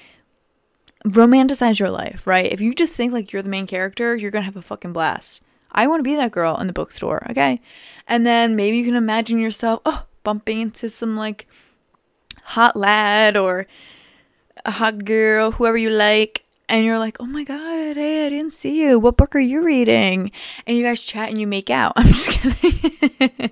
romanticize 1.06 1.78
your 1.78 1.90
life 1.90 2.26
right? 2.26 2.52
If 2.52 2.60
you 2.60 2.74
just 2.74 2.96
think 2.96 3.12
like 3.12 3.32
you're 3.32 3.42
the 3.42 3.48
main 3.48 3.66
character 3.66 4.14
you're 4.16 4.30
gonna 4.30 4.44
have 4.44 4.56
a 4.56 4.62
fucking 4.62 4.92
blast. 4.92 5.40
I 5.76 5.88
want 5.88 5.98
to 5.98 6.04
be 6.04 6.14
that 6.14 6.30
girl 6.30 6.56
in 6.58 6.66
the 6.66 6.72
bookstore 6.72 7.26
okay? 7.30 7.60
And 8.06 8.26
then 8.26 8.54
maybe 8.54 8.76
you 8.76 8.84
can 8.84 8.96
imagine 8.96 9.38
yourself 9.38 9.80
oh 9.84 10.04
bumping 10.24 10.60
into 10.60 10.90
some 10.90 11.16
like 11.16 11.46
hot 12.42 12.76
lad 12.76 13.36
or 13.36 13.66
a 14.64 14.70
hot 14.72 15.04
girl, 15.04 15.52
whoever 15.52 15.76
you 15.76 15.90
like, 15.90 16.44
and 16.68 16.84
you're 16.84 16.98
like, 16.98 17.18
oh 17.20 17.26
my 17.26 17.44
god, 17.44 17.96
hey, 17.96 18.26
I 18.26 18.30
didn't 18.30 18.52
see 18.52 18.80
you. 18.82 18.98
What 18.98 19.16
book 19.16 19.36
are 19.36 19.40
you 19.40 19.62
reading? 19.62 20.30
And 20.66 20.76
you 20.76 20.82
guys 20.82 21.02
chat 21.02 21.28
and 21.28 21.40
you 21.40 21.46
make 21.46 21.70
out. 21.70 21.92
I'm 21.96 22.06
just 22.06 22.30
kidding. 22.30 23.50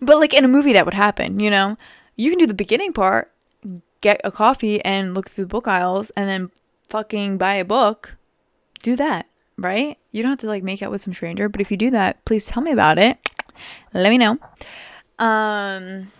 but 0.00 0.18
like 0.18 0.34
in 0.34 0.44
a 0.44 0.48
movie, 0.48 0.74
that 0.74 0.84
would 0.84 0.94
happen, 0.94 1.40
you 1.40 1.50
know? 1.50 1.76
You 2.16 2.30
can 2.30 2.38
do 2.38 2.46
the 2.46 2.54
beginning 2.54 2.92
part, 2.92 3.32
get 4.00 4.20
a 4.22 4.30
coffee 4.30 4.84
and 4.84 5.14
look 5.14 5.30
through 5.30 5.46
book 5.46 5.66
aisles, 5.66 6.10
and 6.10 6.28
then 6.28 6.50
fucking 6.88 7.38
buy 7.38 7.54
a 7.54 7.64
book. 7.64 8.16
Do 8.82 8.96
that, 8.96 9.26
right? 9.56 9.98
You 10.12 10.22
don't 10.22 10.32
have 10.32 10.38
to 10.40 10.46
like 10.46 10.62
make 10.62 10.82
out 10.82 10.90
with 10.90 11.00
some 11.00 11.14
stranger, 11.14 11.48
but 11.48 11.60
if 11.60 11.70
you 11.70 11.76
do 11.76 11.90
that, 11.90 12.22
please 12.24 12.46
tell 12.46 12.62
me 12.62 12.70
about 12.70 12.98
it. 12.98 13.18
Let 13.94 14.10
me 14.10 14.18
know. 14.18 14.38
Um, 15.18 16.10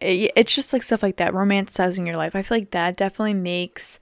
it, 0.00 0.32
it's 0.36 0.54
just 0.54 0.72
like 0.72 0.82
stuff 0.82 1.02
like 1.02 1.16
that, 1.16 1.32
romanticizing 1.32 2.06
your 2.06 2.16
life. 2.16 2.36
I 2.36 2.42
feel 2.42 2.58
like 2.58 2.70
that 2.72 2.96
definitely 2.96 3.34
makes 3.34 3.98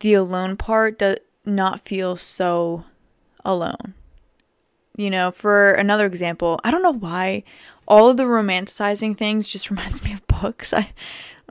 the 0.00 0.14
alone 0.14 0.56
part 0.56 0.98
do, 0.98 1.16
not 1.44 1.80
feel 1.80 2.16
so 2.16 2.84
alone. 3.44 3.94
You 4.96 5.10
know, 5.10 5.30
for 5.30 5.72
another 5.72 6.06
example, 6.06 6.60
I 6.62 6.70
don't 6.70 6.82
know 6.82 6.92
why 6.92 7.42
all 7.86 8.08
of 8.08 8.16
the 8.16 8.24
romanticizing 8.24 9.16
things 9.16 9.48
just 9.48 9.70
reminds 9.70 10.04
me 10.04 10.12
of 10.12 10.26
books. 10.26 10.72
I 10.72 10.92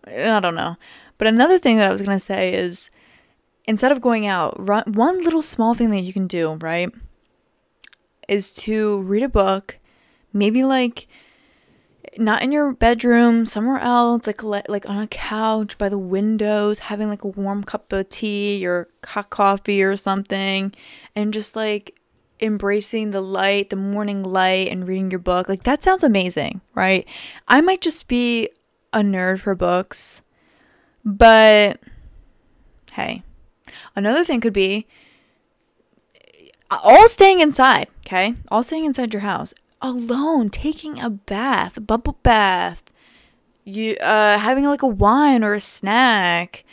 I 0.05 0.39
don't 0.39 0.55
know. 0.55 0.77
But 1.17 1.27
another 1.27 1.57
thing 1.57 1.77
that 1.77 1.87
I 1.87 1.91
was 1.91 2.01
going 2.01 2.17
to 2.17 2.23
say 2.23 2.53
is 2.53 2.89
instead 3.65 3.91
of 3.91 4.01
going 4.01 4.25
out, 4.25 4.55
run, 4.59 4.83
one 4.93 5.21
little 5.21 5.41
small 5.41 5.73
thing 5.73 5.89
that 5.91 6.01
you 6.01 6.11
can 6.11 6.27
do, 6.27 6.55
right? 6.55 6.89
Is 8.27 8.53
to 8.55 9.01
read 9.01 9.23
a 9.23 9.29
book, 9.29 9.77
maybe 10.33 10.63
like 10.63 11.07
not 12.17 12.43
in 12.43 12.51
your 12.51 12.73
bedroom, 12.73 13.45
somewhere 13.45 13.79
else, 13.79 14.27
like 14.27 14.43
like 14.43 14.89
on 14.89 14.99
a 14.99 15.07
couch 15.07 15.77
by 15.77 15.89
the 15.89 15.97
windows, 15.97 16.79
having 16.79 17.09
like 17.09 17.23
a 17.23 17.27
warm 17.29 17.63
cup 17.63 17.91
of 17.93 18.09
tea 18.09 18.65
or 18.65 18.87
hot 19.05 19.29
coffee 19.29 19.83
or 19.83 19.95
something, 19.95 20.73
and 21.15 21.33
just 21.33 21.55
like 21.55 21.99
embracing 22.39 23.11
the 23.11 23.21
light, 23.21 23.69
the 23.69 23.75
morning 23.75 24.23
light, 24.23 24.69
and 24.69 24.87
reading 24.87 25.11
your 25.11 25.19
book. 25.19 25.49
Like 25.49 25.63
that 25.63 25.83
sounds 25.83 26.03
amazing, 26.03 26.61
right? 26.75 27.07
I 27.47 27.61
might 27.61 27.81
just 27.81 28.07
be 28.07 28.49
a 28.91 28.99
nerd 28.99 29.39
for 29.39 29.55
books, 29.55 30.21
but 31.03 31.79
hey, 32.91 33.23
another 33.95 34.23
thing 34.23 34.41
could 34.41 34.53
be 34.53 34.87
uh, 36.69 36.79
all 36.83 37.07
staying 37.07 37.39
inside, 37.39 37.87
okay? 38.05 38.35
All 38.49 38.63
staying 38.63 38.85
inside 38.85 39.13
your 39.13 39.21
house 39.21 39.53
alone, 39.83 40.49
taking 40.49 40.99
a 40.99 41.09
bath, 41.09 41.77
a 41.77 41.81
bubble 41.81 42.17
bath, 42.23 42.81
you 43.65 43.95
uh 43.97 44.39
having 44.39 44.65
like 44.65 44.81
a 44.81 44.87
wine 44.87 45.43
or 45.43 45.53
a 45.53 45.59
snack, 45.59 46.63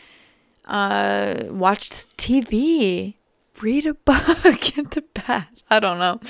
uh 0.66 1.42
watch 1.48 1.90
TV, 2.16 3.14
read 3.60 3.84
a 3.84 3.94
book 4.06 4.78
in 4.78 4.84
the 4.84 5.04
bath. 5.14 5.62
I 5.68 5.80
don't 5.80 5.98
know. 5.98 6.20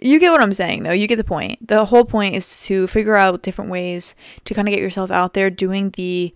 You 0.00 0.18
get 0.18 0.32
what 0.32 0.40
I'm 0.40 0.54
saying 0.54 0.84
though. 0.84 0.92
You 0.92 1.08
get 1.08 1.16
the 1.16 1.24
point. 1.24 1.66
The 1.66 1.84
whole 1.86 2.04
point 2.04 2.34
is 2.34 2.64
to 2.64 2.86
figure 2.86 3.16
out 3.16 3.42
different 3.42 3.70
ways 3.70 4.14
to 4.44 4.54
kind 4.54 4.68
of 4.68 4.72
get 4.72 4.80
yourself 4.80 5.10
out 5.10 5.34
there 5.34 5.50
doing 5.50 5.90
the 5.90 6.34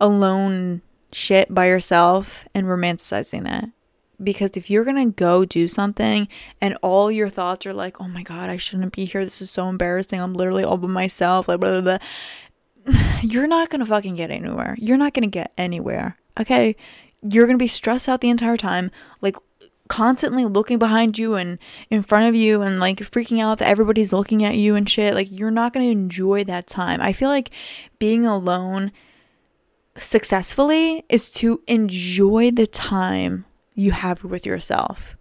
alone 0.00 0.82
shit 1.12 1.52
by 1.52 1.66
yourself 1.66 2.46
and 2.54 2.66
romanticizing 2.66 3.44
that 3.44 3.68
because 4.22 4.52
if 4.56 4.70
you're 4.70 4.84
gonna 4.84 5.06
go 5.06 5.44
do 5.44 5.68
something 5.68 6.28
and 6.60 6.76
all 6.82 7.10
your 7.10 7.28
thoughts 7.28 7.66
are 7.66 7.72
like, 7.72 8.00
oh 8.00 8.08
my 8.08 8.22
god, 8.22 8.50
I 8.50 8.56
shouldn't 8.56 8.94
be 8.94 9.04
here. 9.04 9.24
This 9.24 9.40
is 9.40 9.50
so 9.50 9.68
embarrassing. 9.68 10.20
I'm 10.20 10.34
literally 10.34 10.64
all 10.64 10.76
by 10.76 10.88
myself. 10.88 11.48
Like, 11.48 11.60
blah, 11.60 11.80
blah, 11.80 11.98
blah. 12.86 13.02
you're 13.22 13.46
not 13.46 13.70
gonna 13.70 13.86
fucking 13.86 14.16
get 14.16 14.30
anywhere. 14.30 14.76
You're 14.78 14.96
not 14.96 15.14
gonna 15.14 15.26
get 15.26 15.52
anywhere. 15.56 16.16
Okay, 16.38 16.76
you're 17.22 17.46
gonna 17.46 17.58
be 17.58 17.66
stressed 17.66 18.08
out 18.08 18.20
the 18.20 18.30
entire 18.30 18.56
time, 18.56 18.90
like 19.20 19.36
constantly 19.88 20.44
looking 20.44 20.78
behind 20.78 21.18
you 21.18 21.34
and 21.34 21.58
in 21.90 22.00
front 22.00 22.28
of 22.28 22.34
you 22.34 22.62
and 22.62 22.78
like 22.78 22.98
freaking 22.98 23.42
out 23.42 23.58
that 23.58 23.68
everybody's 23.68 24.12
looking 24.12 24.44
at 24.44 24.56
you 24.56 24.76
and 24.76 24.88
shit. 24.88 25.14
Like, 25.14 25.28
you're 25.30 25.50
not 25.50 25.72
gonna 25.72 25.86
enjoy 25.86 26.44
that 26.44 26.66
time. 26.66 27.00
I 27.00 27.12
feel 27.12 27.28
like 27.28 27.50
being 27.98 28.26
alone 28.26 28.92
successfully 29.96 31.04
is 31.08 31.28
to 31.28 31.60
enjoy 31.66 32.50
the 32.50 32.66
time 32.66 33.44
you 33.80 33.92
have 33.92 34.22
with 34.24 34.46
yourself. 34.46 35.16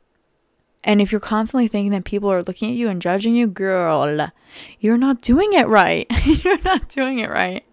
And 0.83 1.01
if 1.01 1.11
you're 1.11 1.21
constantly 1.21 1.67
thinking 1.67 1.91
that 1.91 2.05
people 2.05 2.31
are 2.31 2.43
looking 2.43 2.71
at 2.71 2.77
you 2.77 2.89
and 2.89 3.01
judging 3.01 3.35
you, 3.35 3.47
girl, 3.47 4.29
you're 4.79 4.97
not 4.97 5.21
doing 5.21 5.53
it 5.53 5.67
right. 5.67 6.07
you're 6.25 6.61
not 6.61 6.87
doing 6.89 7.19
it 7.19 7.29
right. 7.29 7.65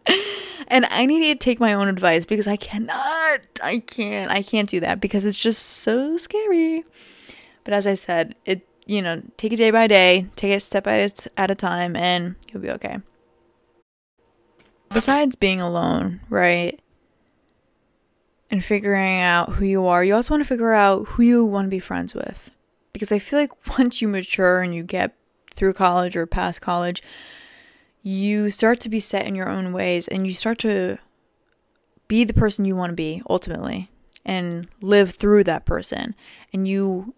And 0.68 0.84
I 0.86 1.06
need 1.06 1.38
to 1.38 1.44
take 1.44 1.60
my 1.60 1.74
own 1.74 1.88
advice 1.88 2.24
because 2.24 2.48
I 2.48 2.56
cannot, 2.56 3.40
I 3.62 3.78
can't, 3.86 4.30
I 4.30 4.42
can't 4.42 4.68
do 4.68 4.80
that 4.80 5.00
because 5.00 5.24
it's 5.24 5.38
just 5.38 5.62
so 5.62 6.16
scary. 6.16 6.84
But 7.62 7.74
as 7.74 7.86
I 7.86 7.94
said, 7.94 8.34
it, 8.44 8.66
you 8.84 9.00
know, 9.00 9.22
take 9.36 9.52
it 9.52 9.56
day 9.56 9.70
by 9.70 9.86
day, 9.86 10.26
take 10.34 10.52
it 10.52 10.60
step 10.60 10.86
at 10.88 11.50
a 11.50 11.54
time, 11.54 11.94
and 11.94 12.34
you'll 12.50 12.62
be 12.62 12.70
okay. 12.70 12.98
Besides 14.90 15.36
being 15.36 15.60
alone, 15.60 16.20
right? 16.28 16.80
And 18.50 18.64
figuring 18.64 19.20
out 19.20 19.54
who 19.54 19.64
you 19.64 19.86
are, 19.86 20.04
you 20.04 20.14
also 20.14 20.34
want 20.34 20.42
to 20.42 20.48
figure 20.48 20.72
out 20.72 21.06
who 21.08 21.22
you 21.22 21.44
want 21.44 21.66
to 21.66 21.70
be 21.70 21.78
friends 21.78 22.14
with. 22.14 22.50
Because 22.92 23.12
I 23.12 23.18
feel 23.18 23.38
like 23.38 23.52
once 23.78 24.00
you 24.00 24.08
mature 24.08 24.60
and 24.60 24.74
you 24.74 24.82
get 24.82 25.14
through 25.50 25.72
college 25.72 26.16
or 26.16 26.26
past 26.26 26.60
college, 26.60 27.02
you 28.02 28.50
start 28.50 28.78
to 28.80 28.88
be 28.88 29.00
set 29.00 29.26
in 29.26 29.34
your 29.34 29.48
own 29.48 29.72
ways 29.72 30.06
and 30.06 30.26
you 30.26 30.32
start 30.32 30.58
to 30.60 30.98
be 32.08 32.24
the 32.24 32.34
person 32.34 32.64
you 32.64 32.76
want 32.76 32.90
to 32.90 32.96
be 32.96 33.20
ultimately 33.28 33.90
and 34.24 34.68
live 34.80 35.10
through 35.10 35.44
that 35.44 35.64
person. 35.64 36.14
And 36.52 36.68
you 36.68 37.14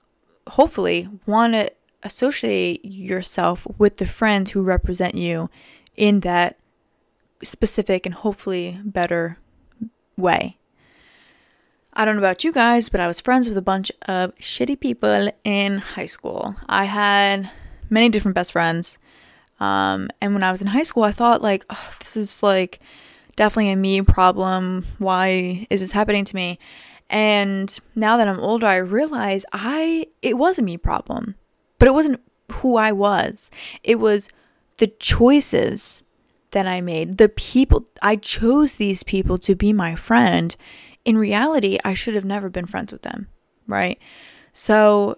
hopefully 0.48 1.08
want 1.26 1.54
to 1.54 1.70
associate 2.02 2.84
yourself 2.84 3.66
with 3.76 3.96
the 3.96 4.06
friends 4.06 4.52
who 4.52 4.62
represent 4.62 5.14
you 5.14 5.50
in 5.96 6.20
that 6.20 6.58
specific 7.42 8.06
and 8.06 8.14
hopefully 8.14 8.80
better 8.84 9.38
way. 10.16 10.57
I 11.98 12.04
don't 12.04 12.14
know 12.14 12.22
about 12.22 12.44
you 12.44 12.52
guys, 12.52 12.88
but 12.88 13.00
I 13.00 13.08
was 13.08 13.20
friends 13.20 13.48
with 13.48 13.58
a 13.58 13.62
bunch 13.62 13.90
of 14.02 14.32
shitty 14.36 14.78
people 14.78 15.32
in 15.42 15.78
high 15.78 16.06
school. 16.06 16.54
I 16.68 16.84
had 16.84 17.50
many 17.90 18.08
different 18.08 18.36
best 18.36 18.52
friends. 18.52 18.98
Um, 19.58 20.08
and 20.20 20.32
when 20.32 20.44
I 20.44 20.52
was 20.52 20.60
in 20.60 20.68
high 20.68 20.84
school, 20.84 21.02
I 21.02 21.10
thought, 21.10 21.42
like, 21.42 21.64
oh, 21.70 21.90
this 21.98 22.16
is 22.16 22.40
like 22.40 22.78
definitely 23.34 23.72
a 23.72 23.76
me 23.76 24.00
problem. 24.02 24.86
Why 24.98 25.66
is 25.70 25.80
this 25.80 25.90
happening 25.90 26.24
to 26.26 26.36
me? 26.36 26.60
And 27.10 27.76
now 27.96 28.16
that 28.16 28.28
I'm 28.28 28.38
older, 28.38 28.68
I 28.68 28.76
realize 28.76 29.44
I 29.52 30.06
it 30.22 30.38
was 30.38 30.56
a 30.56 30.62
me 30.62 30.76
problem, 30.76 31.34
but 31.80 31.88
it 31.88 31.94
wasn't 31.94 32.20
who 32.52 32.76
I 32.76 32.92
was. 32.92 33.50
It 33.82 33.98
was 33.98 34.28
the 34.76 34.86
choices 34.86 36.04
that 36.52 36.68
I 36.68 36.80
made. 36.80 37.18
The 37.18 37.28
people 37.28 37.86
I 38.02 38.14
chose 38.14 38.76
these 38.76 39.02
people 39.02 39.36
to 39.38 39.56
be 39.56 39.72
my 39.72 39.96
friend 39.96 40.54
in 41.08 41.16
reality, 41.16 41.78
I 41.86 41.94
should 41.94 42.14
have 42.14 42.26
never 42.26 42.50
been 42.50 42.66
friends 42.66 42.92
with 42.92 43.00
them, 43.00 43.28
right? 43.66 43.98
So, 44.52 45.16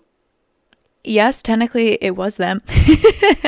yes, 1.02 1.42
technically 1.42 1.99
it 2.00 2.12
was 2.12 2.37
them, 2.37 2.62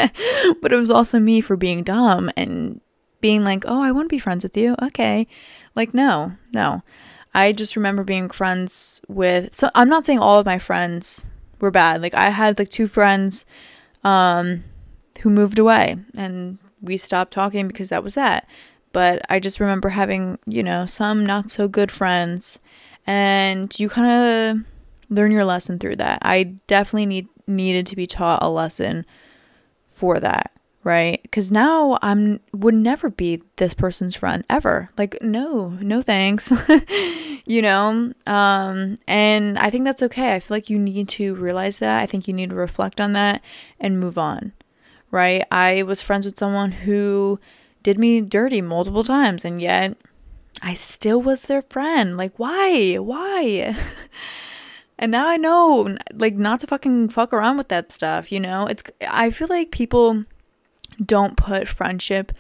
but 0.61 0.73
it 0.73 0.77
was 0.77 0.91
also 0.91 1.21
me 1.21 1.41
for 1.41 1.57
being 1.57 1.85
dumb 1.85 2.33
and 2.37 2.81
being 3.21 3.45
like, 3.45 3.63
oh, 3.65 3.81
I 3.81 3.93
want 3.93 4.07
to 4.07 4.13
be 4.13 4.19
friends 4.19 4.43
with 4.43 4.57
you. 4.57 4.75
Okay. 4.83 5.29
Like, 5.77 5.95
no, 5.95 6.33
no. 6.53 6.83
I 7.33 7.53
just 7.53 7.77
remember 7.77 8.03
being 8.03 8.29
friends 8.29 9.01
with, 9.07 9.55
so 9.55 9.71
I'm 9.77 9.89
not 9.89 10.05
saying 10.05 10.19
all 10.19 10.41
of 10.41 10.45
my 10.45 10.59
friends 10.59 11.27
were 11.61 11.71
bad. 11.71 12.03
Like, 12.03 12.15
I 12.15 12.31
had 12.31 12.59
like 12.59 12.71
two 12.71 12.89
friends 12.89 13.45
um, 14.03 14.65
who 15.21 15.31
moved 15.31 15.61
away 15.61 15.97
and 16.17 16.59
we 16.81 16.97
stopped 16.97 17.33
talking 17.33 17.69
because 17.69 17.91
that 17.91 18.03
was 18.03 18.15
that. 18.15 18.49
But 18.93 19.23
I 19.29 19.41
just 19.41 19.61
remember 19.61 19.91
having, 19.91 20.39
you 20.47 20.63
know, 20.63 20.87
some 20.87 21.25
not 21.25 21.51
so 21.51 21.69
good 21.69 21.91
friends 21.91 22.59
and 23.07 23.79
you 23.79 23.89
kind 23.89 24.11
of 24.61 24.65
learn 25.11 25.31
your 25.31 25.45
lesson 25.45 25.79
through 25.79 25.97
that. 25.97 26.19
I 26.23 26.45
definitely 26.67 27.07
need 27.07 27.29
needed 27.47 27.87
to 27.87 27.97
be 27.97 28.07
taught 28.07 28.43
a 28.43 28.49
lesson 28.49 29.05
for 29.89 30.21
that, 30.21 30.53
right? 30.85 31.21
Because 31.23 31.51
now 31.51 31.99
I'm 32.03 32.41
would 32.53 32.75
never 32.75 33.11
be 33.11 33.43
this 33.57 33.75
person's 33.75 34.17
friend 34.17 34.45
ever. 34.49 34.89
Like, 34.97 35.21
no, 35.21 35.71
no 35.81 36.03
thanks. 36.03 36.53
you 37.45 37.63
know? 37.63 38.13
Um, 38.27 38.99
and 39.07 39.59
I 39.59 39.71
think 39.71 39.85
that's 39.85 40.03
okay. 40.05 40.35
I 40.35 40.41
feel 40.41 40.57
like 40.57 40.71
you 40.71 40.79
need 40.79 41.09
to 41.11 41.35
realize 41.35 41.79
that. 41.81 42.01
I 42.01 42.07
think 42.07 42.29
you 42.29 42.35
need 42.35 42.51
to 42.51 42.57
reflect 42.57 43.01
on 43.01 43.13
that 43.15 43.43
and 43.81 44.01
move 44.01 44.19
on. 44.19 44.53
Right? 45.11 45.45
I 45.51 45.83
was 45.83 46.01
friends 46.01 46.25
with 46.25 46.39
someone 46.39 46.73
who 46.73 47.39
did 47.83 47.99
me 47.99 48.21
dirty 48.21 48.61
multiple 48.61 49.05
times 49.05 49.45
and 49.45 49.61
yet 49.61 49.97
I 50.61 50.75
still 50.75 51.21
was 51.21 51.43
their 51.43 51.63
friend. 51.63 52.17
Like, 52.17 52.39
why? 52.39 52.97
Why? 52.97 53.77
and 54.99 55.13
now 55.13 55.27
I 55.27 55.37
know, 55.37 55.97
like, 56.15 56.35
not 56.35 56.61
to 56.61 56.67
fucking 56.67 57.09
fuck 57.09 57.33
around 57.33 57.57
with 57.57 57.69
that 57.69 57.91
stuff, 57.93 58.31
you 58.31 58.39
know? 58.39 58.67
It's, 58.67 58.83
I 59.09 59.31
feel 59.31 59.49
like 59.49 59.71
people 59.71 60.25
don't 61.05 61.37
put 61.37 61.69
friendship 61.69 62.33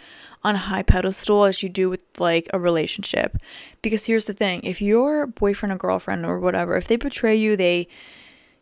on 0.44 0.54
a 0.54 0.58
high 0.58 0.82
pedestal 0.82 1.44
as 1.44 1.62
you 1.62 1.68
do 1.68 1.88
with 1.88 2.02
like 2.18 2.48
a 2.52 2.58
relationship. 2.58 3.38
Because 3.80 4.06
here's 4.06 4.26
the 4.26 4.34
thing 4.34 4.60
if 4.62 4.82
your 4.82 5.26
boyfriend 5.26 5.72
or 5.72 5.76
girlfriend 5.76 6.26
or 6.26 6.38
whatever, 6.38 6.76
if 6.76 6.86
they 6.86 6.96
betray 6.96 7.36
you, 7.36 7.56
they, 7.56 7.88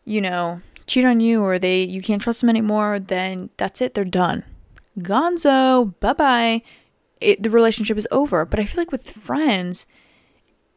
you 0.05 0.21
know, 0.21 0.61
cheat 0.87 1.05
on 1.05 1.19
you 1.19 1.43
or 1.43 1.57
they 1.57 1.83
you 1.83 2.01
can't 2.01 2.21
trust 2.21 2.41
them 2.41 2.49
anymore, 2.49 2.99
then 2.99 3.49
that's 3.57 3.81
it, 3.81 3.93
they're 3.93 4.03
done. 4.03 4.43
Gonzo, 4.99 5.93
bye 5.99 6.13
bye. 6.13 6.61
the 7.21 7.49
relationship 7.49 7.97
is 7.97 8.07
over. 8.11 8.45
But 8.45 8.59
I 8.59 8.65
feel 8.65 8.81
like 8.81 8.91
with 8.91 9.09
friends, 9.09 9.85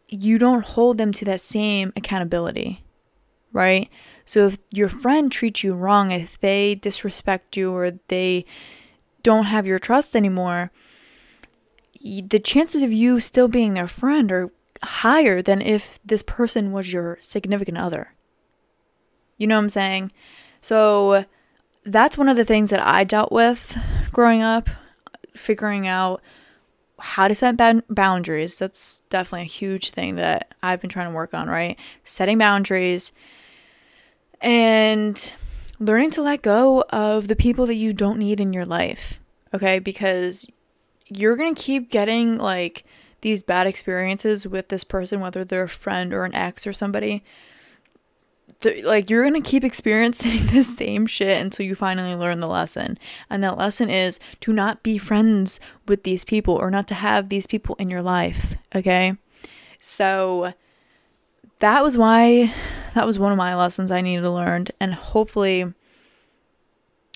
you 0.09 0.38
don't 0.38 0.64
hold 0.64 0.99
them 0.99 1.12
to 1.12 1.25
that 1.25 1.40
same 1.40 1.92
accountability, 1.97 2.85
right? 3.52 3.88
So 4.25 4.47
if 4.47 4.59
your 4.71 4.88
friend 4.88 5.30
treats 5.30 5.64
you 5.64 5.75
wrong, 5.75 6.11
if 6.11 6.38
they 6.40 6.75
disrespect 6.76 7.56
you 7.56 7.73
or 7.73 7.92
they 8.09 8.44
don't 9.23 9.47
have 9.47 9.66
your 9.66 9.78
trust 9.78 10.14
anymore, 10.14 10.71
the 12.00 12.40
chances 12.42 12.83
of 12.83 12.92
you 12.92 13.21
still 13.21 13.49
being 13.49 13.75
their 13.75 13.88
friend 13.88 14.30
are 14.30 14.52
higher 14.83 15.40
than 15.40 15.62
if 15.62 15.99
this 16.04 16.23
person 16.23 16.73
was 16.73 16.92
your 16.92 17.18
significant 17.21 17.78
other. 17.78 18.14
You 19.38 19.47
know 19.47 19.56
what 19.56 19.62
I'm 19.62 19.68
saying? 19.71 20.12
So 20.61 21.25
that's 21.85 22.17
one 22.19 22.29
of 22.29 22.37
the 22.37 22.45
things 22.45 22.71
that 22.71 22.81
I 22.81 23.05
dealt 23.05 23.33
with 23.33 23.76
growing 24.12 24.43
up, 24.43 24.71
figuring 25.35 25.87
out 25.87 26.23
how 26.99 27.29
to 27.29 27.35
set 27.35 27.57
boundaries. 27.88 28.59
That's 28.59 29.03
definitely 29.11 29.43
a 29.43 29.45
huge 29.45 29.91
thing 29.91 30.17
that 30.17 30.55
I've 30.62 30.81
been 30.81 30.91
trying 30.91 31.09
to 31.09 31.14
work 31.14 31.35
on, 31.35 31.49
right? 31.49 31.79
Setting 32.03 32.38
boundaries 32.38 33.12
and 34.41 35.33
learning 35.79 36.11
to 36.12 36.23
let 36.23 36.43
go 36.43 36.85
of 36.91 37.29
the 37.29 37.37
people 37.37 37.67
that 37.67 37.75
you 37.75 37.93
don't 37.93 38.19
need 38.19 38.41
in 38.41 38.53
your 38.53 38.67
life. 38.67 39.21
Okay? 39.53 39.79
Because 39.79 40.47
you're 41.07 41.37
going 41.37 41.55
to 41.55 41.62
keep 41.62 41.91
getting 41.91 42.38
like 42.38 42.85
these 43.21 43.43
bad 43.43 43.67
experiences 43.67 44.47
with 44.47 44.69
this 44.69 44.85
person, 44.85 45.21
whether 45.21 45.45
they're 45.45 45.64
a 45.64 45.69
friend 45.69 46.12
or 46.12 46.25
an 46.25 46.35
ex 46.35 46.67
or 46.67 46.73
somebody. 46.73 47.25
The, 48.61 48.83
like 48.83 49.11
you're 49.11 49.25
gonna 49.25 49.41
keep 49.41 49.65
experiencing 49.65 50.47
the 50.53 50.63
same 50.63 51.07
shit 51.07 51.41
until 51.41 51.67
you 51.67 51.75
finally 51.75 52.15
learn 52.15 52.41
the 52.41 52.49
lesson. 52.49 52.99
And 53.31 53.43
that 53.45 53.59
lesson 53.59 53.91
is 53.91 54.19
to 54.41 54.53
not 54.53 54.83
be 54.83 54.99
friends 54.99 55.61
with 55.87 56.05
these 56.05 56.25
people 56.25 56.55
or 56.55 56.71
not 56.71 56.89
to 56.89 56.95
have 56.95 57.29
these 57.29 57.47
people 57.47 57.75
in 57.79 57.91
your 57.91 58.03
life 58.03 58.57
okay? 58.75 59.15
So 59.79 60.53
that 61.61 61.83
was 61.83 61.97
why 61.97 62.53
that 62.95 63.07
was 63.07 63.19
one 63.19 63.33
of 63.33 63.39
my 63.39 63.55
lessons 63.55 63.91
i 63.91 64.01
needed 64.01 64.23
to 64.23 64.31
learn 64.31 64.67
and 64.81 64.95
hopefully 64.95 65.73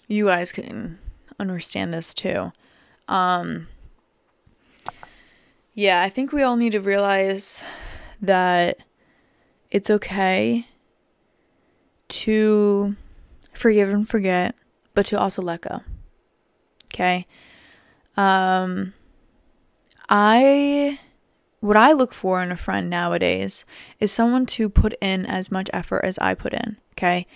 you 0.07 0.26
guys 0.26 0.52
can 0.52 0.99
understand 1.38 1.92
this 1.92 2.14
too. 2.14 2.52
Um 3.09 3.68
yeah, 5.75 6.02
I 6.02 6.09
think 6.09 6.33
we 6.33 6.42
all 6.42 6.57
need 6.57 6.73
to 6.73 6.80
realize 6.80 7.62
that 8.21 8.78
it's 9.71 9.90
okay 9.90 10.66
to 12.08 12.96
forgive 13.52 13.92
and 13.92 14.08
forget, 14.08 14.54
but 14.94 15.06
to 15.06 15.18
also 15.18 15.42
let 15.42 15.62
go. 15.62 15.80
Okay? 16.86 17.26
Um 18.16 18.94
I 20.09 20.98
what 21.61 21.76
I 21.76 21.92
look 21.92 22.14
for 22.14 22.42
in 22.42 22.52
a 22.52 22.56
friend 22.56 22.88
nowadays 22.88 23.64
is 24.00 24.12
someone 24.12 24.46
to 24.46 24.68
put 24.68 24.94
in 25.00 25.26
as 25.26 25.50
much 25.50 25.68
effort 25.72 26.04
as 26.04 26.18
I 26.18 26.35
put 26.35 26.52
in, 26.52 26.76
okay? 26.92 27.26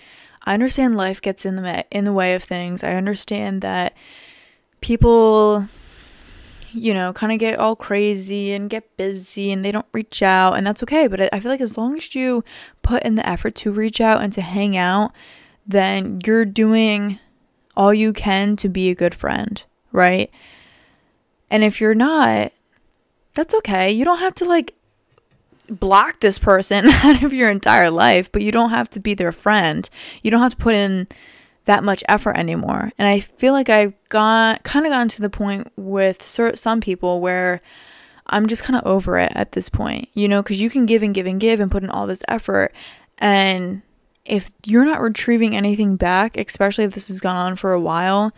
I 0.45 0.53
understand 0.53 0.95
life 0.95 1.21
gets 1.21 1.45
in 1.45 1.55
the 1.55 1.85
in 1.91 2.05
the 2.05 2.13
way 2.13 2.35
of 2.35 2.43
things. 2.43 2.83
I 2.83 2.93
understand 2.93 3.61
that 3.61 3.95
people 4.81 5.67
you 6.73 6.93
know, 6.93 7.13
kind 7.13 7.31
of 7.31 7.39
get 7.39 7.59
all 7.59 7.75
crazy 7.75 8.51
and 8.53 8.69
get 8.69 8.97
busy 8.97 9.51
and 9.51 9.63
they 9.63 9.71
don't 9.71 9.85
reach 9.93 10.21
out, 10.21 10.57
and 10.57 10.65
that's 10.65 10.83
okay. 10.83 11.07
But 11.07 11.33
I 11.33 11.39
feel 11.39 11.51
like 11.51 11.61
as 11.61 11.77
long 11.77 11.97
as 11.97 12.13
you 12.15 12.43
put 12.81 13.03
in 13.03 13.15
the 13.15 13.27
effort 13.27 13.55
to 13.55 13.71
reach 13.71 14.01
out 14.01 14.21
and 14.21 14.33
to 14.33 14.41
hang 14.41 14.75
out, 14.75 15.11
then 15.65 16.21
you're 16.25 16.45
doing 16.45 17.19
all 17.75 17.93
you 17.93 18.13
can 18.13 18.55
to 18.57 18.69
be 18.69 18.89
a 18.89 18.95
good 18.95 19.15
friend, 19.15 19.63
right? 19.91 20.29
And 21.49 21.63
if 21.63 21.79
you're 21.79 21.95
not, 21.95 22.51
that's 23.33 23.53
okay. 23.55 23.91
You 23.91 24.05
don't 24.05 24.19
have 24.19 24.35
to 24.35 24.45
like 24.45 24.73
block 25.69 26.19
this 26.19 26.37
person 26.37 26.87
out 26.89 27.23
of 27.23 27.33
your 27.33 27.49
entire 27.49 27.89
life, 27.89 28.31
but 28.31 28.41
you 28.41 28.51
don't 28.51 28.71
have 28.71 28.89
to 28.91 28.99
be 28.99 29.13
their 29.13 29.31
friend. 29.31 29.89
You 30.21 30.31
don't 30.31 30.41
have 30.41 30.57
to 30.57 30.63
put 30.63 30.75
in 30.75 31.07
that 31.65 31.83
much 31.83 32.03
effort 32.09 32.35
anymore. 32.35 32.91
And 32.97 33.07
I 33.07 33.19
feel 33.19 33.53
like 33.53 33.69
I've 33.69 33.93
got 34.09 34.63
kind 34.63 34.85
of 34.85 34.91
gotten 34.91 35.07
to 35.09 35.21
the 35.21 35.29
point 35.29 35.71
with 35.75 36.21
some 36.23 36.81
people 36.81 37.21
where 37.21 37.61
I'm 38.27 38.47
just 38.47 38.63
kind 38.63 38.77
of 38.77 38.85
over 38.85 39.17
it 39.17 39.31
at 39.35 39.53
this 39.53 39.69
point, 39.69 40.09
you 40.13 40.27
know, 40.27 40.41
because 40.41 40.61
you 40.61 40.69
can 40.69 40.85
give 40.85 41.03
and 41.03 41.13
give 41.13 41.25
and 41.25 41.39
give 41.39 41.59
and 41.59 41.71
put 41.71 41.83
in 41.83 41.89
all 41.89 42.07
this 42.07 42.23
effort. 42.27 42.73
And 43.17 43.81
if 44.25 44.51
you're 44.65 44.85
not 44.85 45.01
retrieving 45.01 45.55
anything 45.55 45.97
back, 45.97 46.37
especially 46.37 46.85
if 46.85 46.93
this 46.93 47.09
has 47.09 47.21
gone 47.21 47.35
on 47.35 47.55
for 47.55 47.73
a 47.73 47.81
while, 47.81 48.31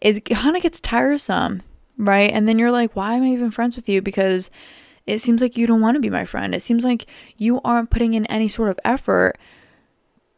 it 0.00 0.24
kind 0.24 0.56
of 0.56 0.62
gets 0.62 0.80
tiresome, 0.80 1.62
right? 1.96 2.30
And 2.30 2.48
then 2.48 2.58
you're 2.58 2.70
like, 2.70 2.94
why 2.94 3.14
am 3.14 3.22
I 3.22 3.28
even 3.28 3.50
friends 3.50 3.76
with 3.76 3.88
you? 3.88 4.02
Because 4.02 4.50
it 5.06 5.20
seems 5.20 5.42
like 5.42 5.56
you 5.56 5.66
don't 5.66 5.80
want 5.80 5.96
to 5.96 6.00
be 6.00 6.10
my 6.10 6.24
friend. 6.24 6.54
It 6.54 6.62
seems 6.62 6.84
like 6.84 7.06
you 7.36 7.60
aren't 7.64 7.90
putting 7.90 8.14
in 8.14 8.26
any 8.26 8.48
sort 8.48 8.70
of 8.70 8.78
effort 8.84 9.38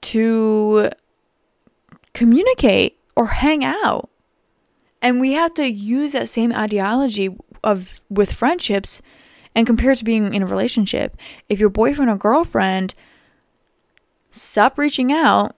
to 0.02 0.90
communicate 2.16 2.98
or 3.14 3.26
hang 3.26 3.62
out. 3.62 4.08
And 5.02 5.20
we 5.20 5.32
have 5.32 5.52
to 5.54 5.70
use 5.70 6.12
that 6.12 6.30
same 6.30 6.50
ideology 6.50 7.36
of 7.62 8.00
with 8.08 8.32
friendships 8.32 9.02
and 9.54 9.66
compare 9.66 9.90
it 9.90 9.98
to 9.98 10.04
being 10.04 10.32
in 10.32 10.42
a 10.42 10.46
relationship. 10.46 11.14
If 11.50 11.60
your 11.60 11.68
boyfriend 11.68 12.10
or 12.10 12.16
girlfriend 12.16 12.94
stop 14.30 14.78
reaching 14.78 15.12
out, 15.12 15.56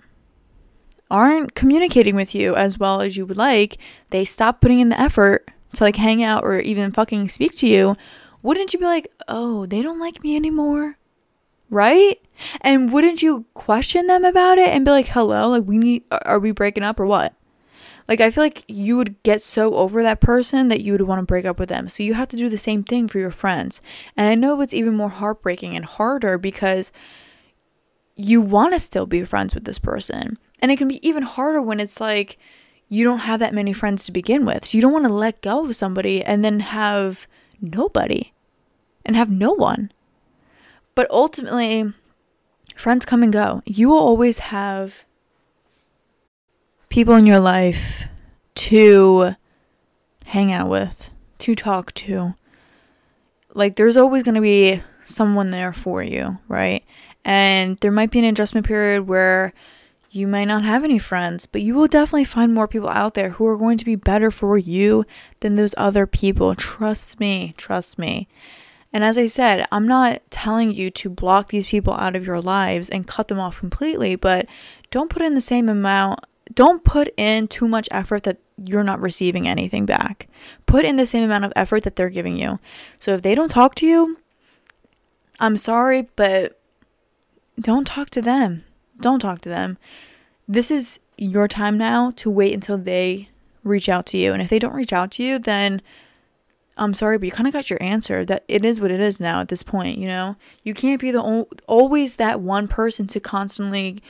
aren't 1.09 1.55
communicating 1.55 2.17
with 2.17 2.35
you 2.35 2.57
as 2.57 2.77
well 2.77 3.01
as 3.03 3.17
you 3.17 3.25
would 3.25 3.37
like, 3.37 3.79
they 4.11 4.25
stop 4.25 4.61
putting 4.61 4.81
in 4.81 4.89
the 4.89 5.01
effort 5.01 5.49
to 5.75 5.85
like 5.85 5.97
hang 5.97 6.25
out 6.25 6.43
or 6.43 6.59
even 6.59 6.91
fucking 6.91 7.29
speak 7.29 7.55
to 7.59 7.69
you, 7.69 7.97
wouldn't 8.43 8.73
you 8.73 8.81
be 8.81 8.85
like, 8.85 9.07
"Oh, 9.29 9.65
they 9.65 9.81
don't 9.81 10.01
like 10.01 10.25
me 10.25 10.35
anymore?" 10.35 10.99
right? 11.71 12.19
And 12.61 12.93
wouldn't 12.93 13.23
you 13.23 13.47
question 13.55 14.07
them 14.07 14.25
about 14.25 14.59
it 14.59 14.69
and 14.69 14.85
be 14.85 14.91
like, 14.91 15.09
hello, 15.09 15.49
like, 15.49 15.65
we 15.65 15.79
need, 15.79 16.05
are 16.11 16.39
we 16.39 16.51
breaking 16.51 16.83
up 16.83 17.01
or 17.01 17.07
what? 17.07 17.35
Like, 18.09 18.21
I 18.21 18.31
feel 18.31 18.45
like 18.45 18.65
you 18.69 18.97
would 18.97 19.23
get 19.23 19.43
so 19.43 19.75
over 19.75 20.03
that 20.03 20.21
person 20.21 20.69
that 20.69 20.81
you 20.81 20.93
would 20.93 21.03
want 21.03 21.19
to 21.19 21.27
break 21.27 21.45
up 21.45 21.59
with 21.59 21.69
them. 21.69 21.89
So 21.89 22.03
you 22.03 22.15
have 22.15 22.29
to 22.29 22.37
do 22.37 22.49
the 22.49 22.57
same 22.57 22.83
thing 22.83 23.07
for 23.07 23.19
your 23.19 23.31
friends. 23.31 23.83
And 24.17 24.27
I 24.27 24.35
know 24.35 24.61
it's 24.61 24.73
even 24.73 24.97
more 24.97 25.11
heartbreaking 25.11 25.77
and 25.77 25.85
harder 25.85 26.39
because 26.39 26.91
you 28.17 28.41
want 28.41 28.73
to 28.73 28.81
still 28.81 29.07
be 29.07 29.25
friends 29.25 29.55
with 29.55 29.65
this 29.65 29.79
person. 29.79 30.39
And 30.61 30.71
it 30.71 30.79
can 30.79 30.89
be 30.89 31.07
even 31.07 31.23
harder 31.23 31.61
when 31.61 31.81
it's 31.81 32.01
like 32.01 32.39
you 32.89 33.05
don't 33.05 33.21
have 33.21 33.41
that 33.41 33.55
many 33.55 33.73
friends 33.73 34.05
to 34.05 34.13
begin 34.13 34.47
with. 34.47 34.65
So 34.65 34.79
you 34.79 34.83
don't 34.83 34.93
want 34.93 35.07
to 35.07 35.13
let 35.13 35.43
go 35.43 35.65
of 35.65 35.77
somebody 35.77 36.25
and 36.25 36.43
then 36.45 36.61
have 36.61 37.29
nobody 37.61 38.33
and 39.05 39.15
have 39.15 39.31
no 39.31 39.53
one. 39.53 39.93
But 40.95 41.11
ultimately, 41.11 41.93
friends 42.79 43.05
come 43.05 43.23
and 43.23 43.33
go. 43.33 43.63
You 43.67 43.89
will 43.89 43.99
always 43.99 44.39
have 44.39 45.05
people 46.89 47.15
in 47.15 47.27
your 47.27 47.41
life 47.41 48.05
to 48.55 49.35
hang 50.25 50.53
out 50.53 50.69
with, 50.69 51.11
to 51.39 51.55
talk 51.55 51.93
to. 51.95 52.35
Like, 53.55 53.77
there's 53.77 53.97
always 53.97 54.23
going 54.23 54.37
to 54.37 54.41
be 54.41 54.83
someone 55.05 55.51
there 55.51 55.73
for 55.73 56.03
you, 56.03 56.39
right? 56.49 56.85
And 57.25 57.77
there 57.79 57.91
might 57.91 58.11
be 58.11 58.21
an 58.21 58.25
adjustment 58.25 58.67
period 58.67 59.09
where 59.09 59.53
you 60.11 60.27
might 60.27 60.47
not 60.47 60.63
have 60.63 60.85
any 60.85 60.99
friends, 60.99 61.47
but 61.47 61.63
you 61.63 61.75
will 61.75 61.89
definitely 61.89 62.25
find 62.25 62.55
more 62.55 62.69
people 62.69 62.89
out 62.89 63.15
there 63.15 63.31
who 63.31 63.47
are 63.47 63.57
going 63.57 63.79
to 63.79 63.85
be 63.85 63.97
better 63.97 64.31
for 64.31 64.57
you 64.57 65.05
than 65.41 65.57
those 65.57 65.75
other 65.77 66.07
people. 66.07 66.55
Trust 66.55 67.21
me, 67.21 67.55
trust 67.57 67.99
me. 67.99 68.29
And 68.93 69.05
as 69.05 69.19
I 69.19 69.27
said, 69.27 69.67
I'm 69.71 69.87
not 69.87 70.23
telling 70.31 70.73
you 70.73 70.91
to 70.93 71.11
block 71.11 71.49
these 71.49 71.67
people 71.67 71.95
out 71.95 72.17
of 72.17 72.27
your 72.27 72.41
lives 72.41 72.89
and 72.89 73.07
cut 73.07 73.29
them 73.29 73.39
off 73.39 73.61
completely, 73.61 74.17
but 74.17 74.47
don't 74.91 75.11
put 75.11 75.23
in 75.23 75.35
the 75.35 75.41
same 75.41 75.69
amount 75.69 76.21
don't 76.55 76.85
put 76.85 77.13
in 77.17 77.49
too 77.49 77.69
much 77.69 77.89
effort 77.91 78.23
that 78.25 78.39
you're 78.57 78.85
not 78.85 79.01
receiving 79.01 79.47
anything 79.47 79.87
back. 79.87 80.29
Put 80.67 80.85
in 80.85 80.97
the 80.97 81.07
same 81.07 81.25
amount 81.25 81.45
of 81.45 81.53
effort 81.55 81.85
that 81.85 81.97
they're 81.97 82.11
giving 82.11 82.37
you. 82.37 82.59
So 82.99 83.15
if 83.15 83.23
they 83.23 83.35
don't 83.35 83.51
talk 83.51 83.75
to 83.77 83.87
you, 83.87 84.19
I'm 85.39 85.57
sorry, 85.57 86.09
but 86.17 86.59
don't 87.61 87.87
talk 87.87 88.11
to 88.11 88.23
them. 88.23 88.65
Don't 89.01 89.21
talk 89.21 89.41
to 89.43 89.49
them. 89.49 89.79
This 90.49 90.71
is 90.71 90.99
your 91.17 91.49
time 91.49 91.79
now 91.79 92.13
to 92.17 92.31
wait 92.31 92.55
until 92.55 92.79
they 92.79 93.29
reach 93.63 93.89
out 93.89 94.07
to 94.07 94.19
you. 94.19 94.33
And 94.33 94.43
if 94.43 94.49
they 94.49 94.59
don't 94.59 94.75
reach 94.75 94.93
out 94.93 95.11
to 95.13 95.23
you, 95.23 95.39
then 95.39 95.83
I'm 96.79 96.95
sorry, 96.95 97.19
but 97.19 97.27
you 97.27 97.33
kind 97.33 97.47
of 97.47 97.53
got 97.53 97.71
your 97.71 97.83
answer. 97.83 98.25
That 98.25 98.45
it 98.49 98.65
is 98.65 98.81
what 98.81 98.91
it 98.91 99.01
is 99.01 99.21
now 99.21 99.41
at 99.41 99.49
this 99.49 99.63
point, 99.63 99.99
you 99.99 100.09
know? 100.09 100.37
You 100.63 100.75
can't 100.75 101.01
be 101.01 101.11
the 101.11 101.47
always 101.67 102.17
that 102.17 102.41
one 102.41 102.69
person 102.69 103.07
to 103.09 103.21
constantly 103.21 104.03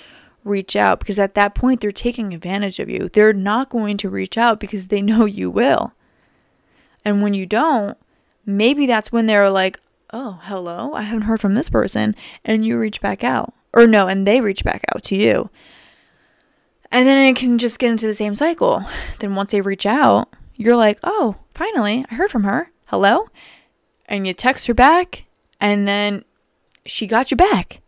reach 0.44 0.76
out 0.76 0.98
because 0.98 1.18
at 1.18 1.34
that 1.34 1.54
point 1.54 1.80
they're 1.80 1.90
taking 1.90 2.32
advantage 2.32 2.78
of 2.78 2.88
you. 2.88 3.08
They're 3.12 3.32
not 3.32 3.70
going 3.70 3.96
to 3.98 4.08
reach 4.08 4.38
out 4.38 4.60
because 4.60 4.86
they 4.86 5.02
know 5.02 5.24
you 5.24 5.50
will. 5.50 5.92
And 7.04 7.22
when 7.22 7.34
you 7.34 7.46
don't, 7.46 7.96
maybe 8.44 8.86
that's 8.86 9.12
when 9.12 9.26
they're 9.26 9.50
like, 9.50 9.80
"Oh, 10.12 10.40
hello, 10.42 10.92
I 10.94 11.02
haven't 11.02 11.22
heard 11.22 11.40
from 11.40 11.54
this 11.54 11.70
person." 11.70 12.14
And 12.44 12.66
you 12.66 12.78
reach 12.78 13.00
back 13.00 13.24
out. 13.24 13.54
Or 13.74 13.86
no, 13.86 14.06
and 14.06 14.26
they 14.26 14.40
reach 14.40 14.64
back 14.64 14.84
out 14.94 15.02
to 15.04 15.16
you. 15.16 15.50
And 16.90 17.06
then 17.06 17.26
it 17.28 17.36
can 17.36 17.58
just 17.58 17.78
get 17.78 17.90
into 17.90 18.06
the 18.06 18.14
same 18.14 18.34
cycle. 18.34 18.82
Then 19.18 19.34
once 19.34 19.50
they 19.50 19.60
reach 19.60 19.86
out, 19.86 20.34
you're 20.56 20.76
like, 20.76 20.98
"Oh, 21.02 21.36
finally, 21.58 22.04
I 22.10 22.14
heard 22.14 22.30
from 22.30 22.44
her. 22.44 22.70
Hello?" 22.86 23.28
And 24.06 24.26
you 24.26 24.32
text 24.32 24.66
her 24.68 24.74
back, 24.74 25.24
and 25.60 25.86
then 25.86 26.24
she 26.86 27.06
got 27.06 27.30
you 27.30 27.36
back 27.36 27.80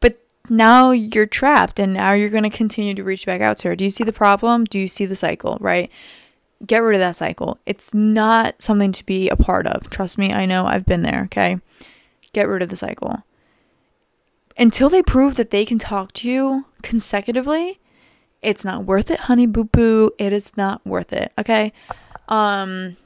But 0.00 0.18
now 0.50 0.90
you're 0.90 1.26
trapped 1.26 1.78
and 1.78 1.94
now 1.94 2.12
you're 2.12 2.28
going 2.28 2.42
to 2.42 2.50
continue 2.50 2.94
to 2.94 3.04
reach 3.04 3.26
back 3.26 3.40
out 3.40 3.58
to 3.58 3.68
her. 3.68 3.76
Do 3.76 3.84
you 3.84 3.90
see 3.90 4.04
the 4.04 4.12
problem? 4.12 4.64
Do 4.64 4.78
you 4.78 4.88
see 4.88 5.06
the 5.06 5.16
cycle, 5.16 5.56
right? 5.60 5.90
Get 6.66 6.78
rid 6.78 6.94
of 6.96 7.00
that 7.00 7.16
cycle. 7.16 7.58
It's 7.66 7.94
not 7.94 8.60
something 8.60 8.92
to 8.92 9.06
be 9.06 9.28
a 9.28 9.36
part 9.36 9.66
of. 9.66 9.90
Trust 9.90 10.18
me, 10.18 10.32
I 10.32 10.46
know 10.46 10.66
I've 10.66 10.86
been 10.86 11.02
there, 11.02 11.22
okay? 11.24 11.60
Get 12.32 12.48
rid 12.48 12.62
of 12.62 12.68
the 12.68 12.76
cycle. 12.76 13.22
Until 14.58 14.88
they 14.88 15.02
prove 15.02 15.36
that 15.36 15.50
they 15.50 15.64
can 15.64 15.78
talk 15.78 16.12
to 16.14 16.28
you 16.28 16.66
consecutively, 16.82 17.80
it's 18.42 18.64
not 18.64 18.84
worth 18.84 19.10
it, 19.10 19.20
honey 19.20 19.46
boo 19.46 19.64
boo. 19.64 20.10
It 20.18 20.32
is 20.32 20.56
not 20.56 20.84
worth 20.84 21.12
it, 21.12 21.32
okay? 21.38 21.72
Um 22.28 22.96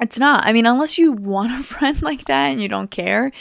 it's 0.00 0.18
not. 0.18 0.44
I 0.46 0.52
mean, 0.52 0.66
unless 0.66 0.98
you 0.98 1.12
want 1.12 1.52
a 1.52 1.62
friend 1.62 2.00
like 2.02 2.24
that 2.26 2.50
and 2.50 2.60
you 2.60 2.68
don't 2.68 2.90
care, 2.90 3.32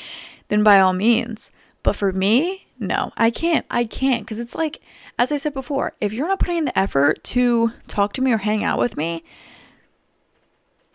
then 0.50 0.64
by 0.64 0.80
all 0.80 0.94
means. 0.94 1.52
But 1.82 1.96
for 1.96 2.12
me, 2.12 2.68
no, 2.80 3.12
I 3.18 3.30
can't. 3.30 3.66
I 3.70 3.86
can't 3.86 4.24
because 4.24 4.40
it's 4.40 4.56
like, 4.56 4.80
as 5.18 5.32
I 5.32 5.38
said 5.38 5.54
before, 5.54 5.94
if 6.02 6.14
you're 6.14 6.28
not 6.28 6.40
putting 6.40 6.58
in 6.58 6.66
the 6.66 6.78
effort 6.78 7.24
to 7.26 7.72
talk 7.88 8.14
to 8.14 8.22
me 8.22 8.32
or 8.32 8.38
hang 8.38 8.64
out 8.64 8.80
with 8.80 8.98
me, 8.98 9.24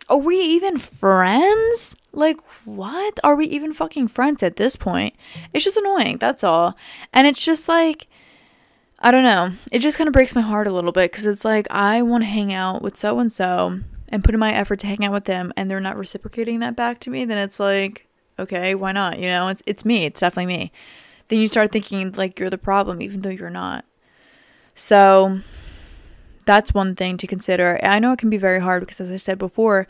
are 0.09 0.17
we 0.17 0.35
even 0.37 0.77
friends? 0.77 1.95
Like, 2.11 2.39
what? 2.65 3.19
Are 3.23 3.35
we 3.35 3.45
even 3.47 3.73
fucking 3.73 4.07
friends 4.07 4.41
at 4.41 4.55
this 4.55 4.75
point? 4.75 5.15
It's 5.53 5.63
just 5.63 5.77
annoying. 5.77 6.17
That's 6.17 6.43
all. 6.43 6.75
And 7.13 7.27
it's 7.27 7.43
just 7.43 7.67
like, 7.67 8.07
I 8.99 9.11
don't 9.11 9.23
know. 9.23 9.51
It 9.71 9.79
just 9.79 9.97
kind 9.97 10.07
of 10.07 10.13
breaks 10.13 10.35
my 10.35 10.41
heart 10.41 10.67
a 10.67 10.73
little 10.73 10.91
bit 10.91 11.11
because 11.11 11.27
it's 11.27 11.45
like, 11.45 11.67
I 11.69 12.01
want 12.01 12.23
to 12.23 12.29
hang 12.29 12.51
out 12.51 12.81
with 12.81 12.97
so 12.97 13.19
and 13.19 13.31
so 13.31 13.79
and 14.11 14.23
put 14.23 14.33
in 14.33 14.39
my 14.39 14.53
effort 14.53 14.79
to 14.79 14.87
hang 14.87 15.03
out 15.05 15.11
with 15.11 15.25
them 15.25 15.53
and 15.55 15.69
they're 15.69 15.79
not 15.79 15.97
reciprocating 15.97 16.59
that 16.59 16.75
back 16.75 16.99
to 17.01 17.09
me. 17.09 17.25
Then 17.25 17.37
it's 17.37 17.59
like, 17.59 18.07
okay, 18.37 18.75
why 18.75 18.91
not? 18.91 19.19
You 19.19 19.27
know, 19.27 19.47
it's, 19.49 19.63
it's 19.65 19.85
me. 19.85 20.05
It's 20.05 20.19
definitely 20.19 20.53
me 20.53 20.71
then 21.29 21.39
you 21.39 21.47
start 21.47 21.71
thinking 21.71 22.11
like 22.13 22.39
you're 22.39 22.49
the 22.49 22.57
problem, 22.57 23.01
even 23.01 23.21
though 23.21 23.29
you're 23.29 23.49
not. 23.49 23.85
So 24.75 25.39
that's 26.45 26.73
one 26.73 26.95
thing 26.95 27.17
to 27.17 27.27
consider. 27.27 27.79
I 27.83 27.99
know 27.99 28.11
it 28.11 28.19
can 28.19 28.29
be 28.29 28.37
very 28.37 28.59
hard 28.59 28.81
because, 28.81 28.99
as 28.99 29.11
I 29.11 29.15
said 29.15 29.37
before, 29.37 29.87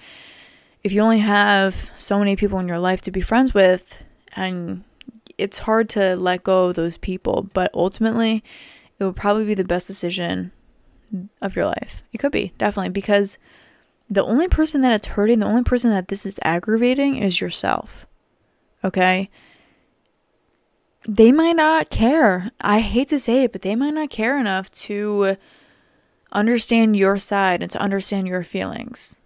if 0.83 0.91
you 0.91 1.01
only 1.01 1.19
have 1.19 1.91
so 1.97 2.19
many 2.19 2.35
people 2.35 2.59
in 2.59 2.67
your 2.67 2.79
life 2.79 3.01
to 3.03 3.11
be 3.11 3.21
friends 3.21 3.53
with, 3.53 4.03
and 4.35 4.83
it's 5.37 5.59
hard 5.59 5.89
to 5.89 6.15
let 6.15 6.43
go 6.43 6.65
of 6.65 6.75
those 6.75 6.97
people, 6.97 7.49
but 7.53 7.71
ultimately, 7.73 8.43
it 8.99 9.03
will 9.03 9.13
probably 9.13 9.45
be 9.45 9.53
the 9.53 9.63
best 9.63 9.87
decision 9.87 10.51
of 11.41 11.55
your 11.55 11.65
life. 11.65 12.03
It 12.11 12.17
could 12.17 12.33
be, 12.33 12.53
definitely, 12.57 12.91
because 12.91 13.37
the 14.09 14.23
only 14.23 14.47
person 14.47 14.81
that 14.81 14.93
it's 14.93 15.07
hurting, 15.07 15.39
the 15.39 15.45
only 15.45 15.63
person 15.63 15.91
that 15.91 16.07
this 16.07 16.25
is 16.25 16.39
aggravating 16.43 17.17
is 17.17 17.39
yourself. 17.39 18.07
Okay? 18.83 19.29
they 21.07 21.31
might 21.31 21.55
not 21.55 21.89
care. 21.89 22.51
I 22.59 22.79
hate 22.81 23.09
to 23.09 23.19
say 23.19 23.43
it, 23.43 23.51
but 23.51 23.61
they 23.61 23.75
might 23.75 23.93
not 23.93 24.09
care 24.09 24.37
enough 24.37 24.69
to 24.71 25.37
understand 26.31 26.95
your 26.95 27.17
side 27.17 27.61
and 27.61 27.71
to 27.71 27.81
understand 27.81 28.27
your 28.27 28.43
feelings. 28.43 29.17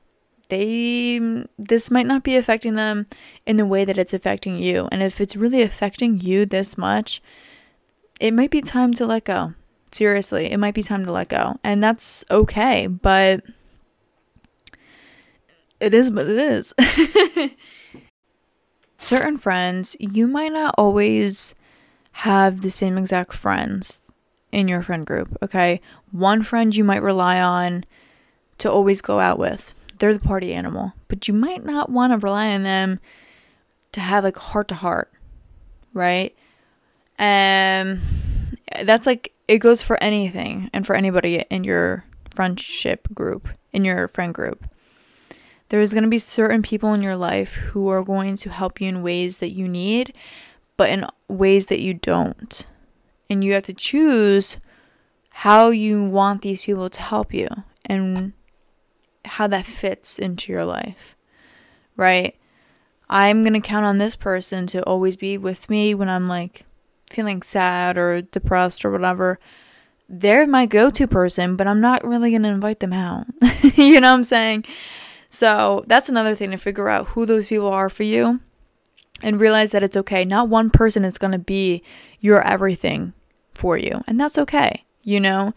They 0.49 1.19
this 1.57 1.89
might 1.89 2.05
not 2.05 2.23
be 2.23 2.35
affecting 2.35 2.75
them 2.75 3.07
in 3.45 3.57
the 3.57 3.65
way 3.65 3.85
that 3.85 3.97
it's 3.97 4.13
affecting 4.13 4.59
you. 4.59 4.87
And 4.91 5.01
if 5.01 5.19
it's 5.19 5.35
really 5.35 5.61
affecting 5.61 6.21
you 6.21 6.45
this 6.45 6.77
much, 6.77 7.21
it 8.19 8.31
might 8.31 8.51
be 8.51 8.61
time 8.61 8.93
to 8.95 9.05
let 9.05 9.25
go. 9.25 9.53
Seriously, 9.91 10.51
it 10.51 10.57
might 10.57 10.73
be 10.73 10.83
time 10.83 11.05
to 11.05 11.13
let 11.13 11.29
go. 11.29 11.57
And 11.63 11.83
that's 11.83 12.23
okay, 12.29 12.87
but 12.87 13.43
it 15.83 15.93
is 15.93 16.09
what 16.09 16.27
it 16.27 16.37
is. 16.37 16.73
Certain 18.97 19.37
friends, 19.37 19.97
you 19.99 20.27
might 20.27 20.53
not 20.53 20.73
always 20.77 21.55
have 22.13 22.61
the 22.61 22.69
same 22.69 22.97
exact 22.97 23.33
friends 23.33 24.01
in 24.53 24.69
your 24.69 24.81
friend 24.81 25.05
group, 25.05 25.35
okay? 25.43 25.81
One 26.11 26.41
friend 26.41 26.73
you 26.73 26.85
might 26.85 27.01
rely 27.01 27.41
on 27.41 27.83
to 28.59 28.71
always 28.71 29.01
go 29.01 29.19
out 29.19 29.37
with. 29.37 29.73
They're 29.99 30.13
the 30.13 30.19
party 30.19 30.53
animal, 30.53 30.93
but 31.09 31.27
you 31.27 31.33
might 31.33 31.65
not 31.65 31.89
want 31.89 32.13
to 32.13 32.17
rely 32.17 32.53
on 32.53 32.63
them 32.63 32.99
to 33.91 33.99
have 33.99 34.23
like 34.23 34.37
heart 34.37 34.69
to 34.69 34.75
heart, 34.75 35.11
right? 35.93 36.33
And 37.17 37.99
that's 38.83 39.05
like 39.05 39.33
it 39.47 39.57
goes 39.57 39.81
for 39.81 40.01
anything 40.01 40.69
and 40.71 40.85
for 40.85 40.95
anybody 40.95 41.43
in 41.49 41.63
your 41.63 42.05
friendship 42.33 43.07
group, 43.13 43.49
in 43.73 43.83
your 43.83 44.07
friend 44.07 44.33
group. 44.33 44.65
There's 45.73 45.91
going 45.91 46.03
to 46.03 46.09
be 46.09 46.19
certain 46.19 46.61
people 46.61 46.93
in 46.93 47.01
your 47.01 47.15
life 47.15 47.53
who 47.53 47.87
are 47.87 48.03
going 48.03 48.35
to 48.35 48.51
help 48.51 48.79
you 48.79 48.87
in 48.87 49.01
ways 49.01 49.39
that 49.39 49.53
you 49.53 49.67
need, 49.67 50.15
but 50.77 50.91
in 50.91 51.07
ways 51.27 51.65
that 51.65 51.79
you 51.79 51.95
don't. 51.95 52.67
And 53.27 53.43
you 53.43 53.53
have 53.53 53.63
to 53.63 53.73
choose 53.73 54.57
how 55.31 55.71
you 55.71 56.03
want 56.03 56.43
these 56.43 56.61
people 56.61 56.91
to 56.91 57.01
help 57.01 57.33
you 57.33 57.47
and 57.85 58.33
how 59.25 59.47
that 59.47 59.65
fits 59.65 60.19
into 60.19 60.51
your 60.51 60.63
life. 60.63 61.15
Right? 61.97 62.35
I'm 63.09 63.43
going 63.43 63.59
to 63.59 63.67
count 63.67 63.87
on 63.87 63.97
this 63.97 64.15
person 64.15 64.67
to 64.67 64.83
always 64.83 65.15
be 65.15 65.39
with 65.39 65.71
me 65.71 65.95
when 65.95 66.07
I'm 66.07 66.27
like 66.27 66.67
feeling 67.09 67.41
sad 67.41 67.97
or 67.97 68.21
depressed 68.21 68.85
or 68.85 68.91
whatever. 68.91 69.39
They're 70.07 70.45
my 70.45 70.67
go 70.67 70.91
to 70.91 71.07
person, 71.07 71.55
but 71.55 71.65
I'm 71.65 71.81
not 71.81 72.05
really 72.05 72.29
going 72.29 72.43
to 72.43 72.49
invite 72.49 72.79
them 72.79 72.93
out. 72.93 73.25
you 73.73 73.99
know 73.99 74.11
what 74.11 74.17
I'm 74.19 74.23
saying? 74.23 74.65
So 75.33 75.83
that's 75.87 76.09
another 76.09 76.35
thing 76.35 76.51
to 76.51 76.57
figure 76.57 76.89
out 76.89 77.07
who 77.07 77.25
those 77.25 77.47
people 77.47 77.67
are 77.67 77.89
for 77.89 78.03
you 78.03 78.39
and 79.23 79.39
realize 79.39 79.71
that 79.71 79.81
it's 79.81 79.97
okay. 79.97 80.23
Not 80.23 80.47
one 80.47 80.69
person 80.69 81.03
is 81.03 81.17
going 81.17 81.31
to 81.31 81.39
be 81.39 81.81
your 82.19 82.45
everything 82.45 83.13
for 83.51 83.75
you, 83.75 84.03
and 84.05 84.21
that's 84.21 84.37
okay. 84.37 84.83
You 85.01 85.19
know, 85.19 85.55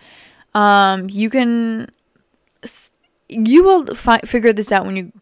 um, 0.55 1.11
you 1.11 1.29
can, 1.29 1.91
you 3.29 3.65
will 3.65 3.95
fi- 3.95 4.21
figure 4.21 4.55
this 4.55 4.73
out 4.73 4.87
when 4.87 4.97
you 4.97 5.13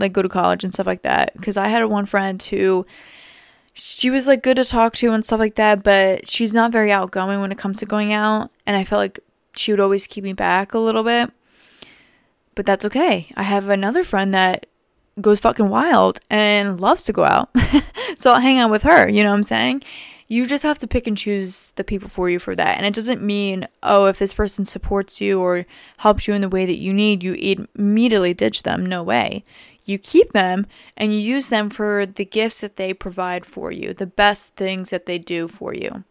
like 0.00 0.12
go 0.12 0.20
to 0.20 0.28
college 0.28 0.64
and 0.64 0.74
stuff 0.74 0.88
like 0.88 1.02
that. 1.02 1.32
Because 1.34 1.56
I 1.56 1.68
had 1.68 1.84
one 1.84 2.06
friend 2.06 2.42
who, 2.42 2.84
she 3.72 4.10
was 4.10 4.26
like 4.26 4.42
good 4.42 4.56
to 4.56 4.64
talk 4.64 4.94
to 4.94 5.12
and 5.12 5.24
stuff 5.24 5.38
like 5.38 5.54
that, 5.54 5.84
but 5.84 6.26
she's 6.26 6.52
not 6.52 6.72
very 6.72 6.90
outgoing 6.90 7.40
when 7.40 7.52
it 7.52 7.58
comes 7.58 7.78
to 7.78 7.86
going 7.86 8.12
out, 8.12 8.50
and 8.66 8.76
I 8.76 8.82
felt 8.82 8.98
like 8.98 9.20
she 9.54 9.72
would 9.72 9.80
always 9.80 10.08
keep 10.08 10.24
me 10.24 10.32
back 10.32 10.74
a 10.74 10.80
little 10.80 11.04
bit. 11.04 11.30
But 12.54 12.66
that's 12.66 12.84
okay. 12.84 13.28
I 13.36 13.42
have 13.42 13.68
another 13.68 14.04
friend 14.04 14.34
that 14.34 14.66
goes 15.20 15.40
fucking 15.40 15.68
wild 15.68 16.20
and 16.30 16.80
loves 16.80 17.02
to 17.04 17.12
go 17.12 17.24
out. 17.24 17.50
so 18.16 18.32
I'll 18.32 18.40
hang 18.40 18.58
out 18.58 18.70
with 18.70 18.82
her, 18.82 19.08
you 19.08 19.22
know 19.22 19.30
what 19.30 19.36
I'm 19.36 19.42
saying? 19.42 19.82
You 20.28 20.46
just 20.46 20.62
have 20.62 20.78
to 20.78 20.86
pick 20.86 21.06
and 21.06 21.16
choose 21.16 21.72
the 21.76 21.84
people 21.84 22.08
for 22.08 22.30
you 22.30 22.38
for 22.38 22.56
that. 22.56 22.78
And 22.78 22.86
it 22.86 22.94
doesn't 22.94 23.22
mean, 23.22 23.66
oh, 23.82 24.06
if 24.06 24.18
this 24.18 24.32
person 24.32 24.64
supports 24.64 25.20
you 25.20 25.40
or 25.40 25.66
helps 25.98 26.26
you 26.26 26.32
in 26.32 26.40
the 26.40 26.48
way 26.48 26.64
that 26.64 26.78
you 26.78 26.94
need, 26.94 27.22
you 27.22 27.34
immediately 27.34 28.32
ditch 28.32 28.62
them. 28.62 28.86
No 28.86 29.02
way. 29.02 29.44
You 29.84 29.98
keep 29.98 30.32
them 30.32 30.66
and 30.96 31.12
you 31.12 31.18
use 31.18 31.50
them 31.50 31.68
for 31.68 32.06
the 32.06 32.24
gifts 32.24 32.60
that 32.60 32.76
they 32.76 32.94
provide 32.94 33.44
for 33.44 33.70
you, 33.70 33.92
the 33.92 34.06
best 34.06 34.56
things 34.56 34.90
that 34.90 35.04
they 35.04 35.18
do 35.18 35.48
for 35.48 35.74
you. 35.74 36.04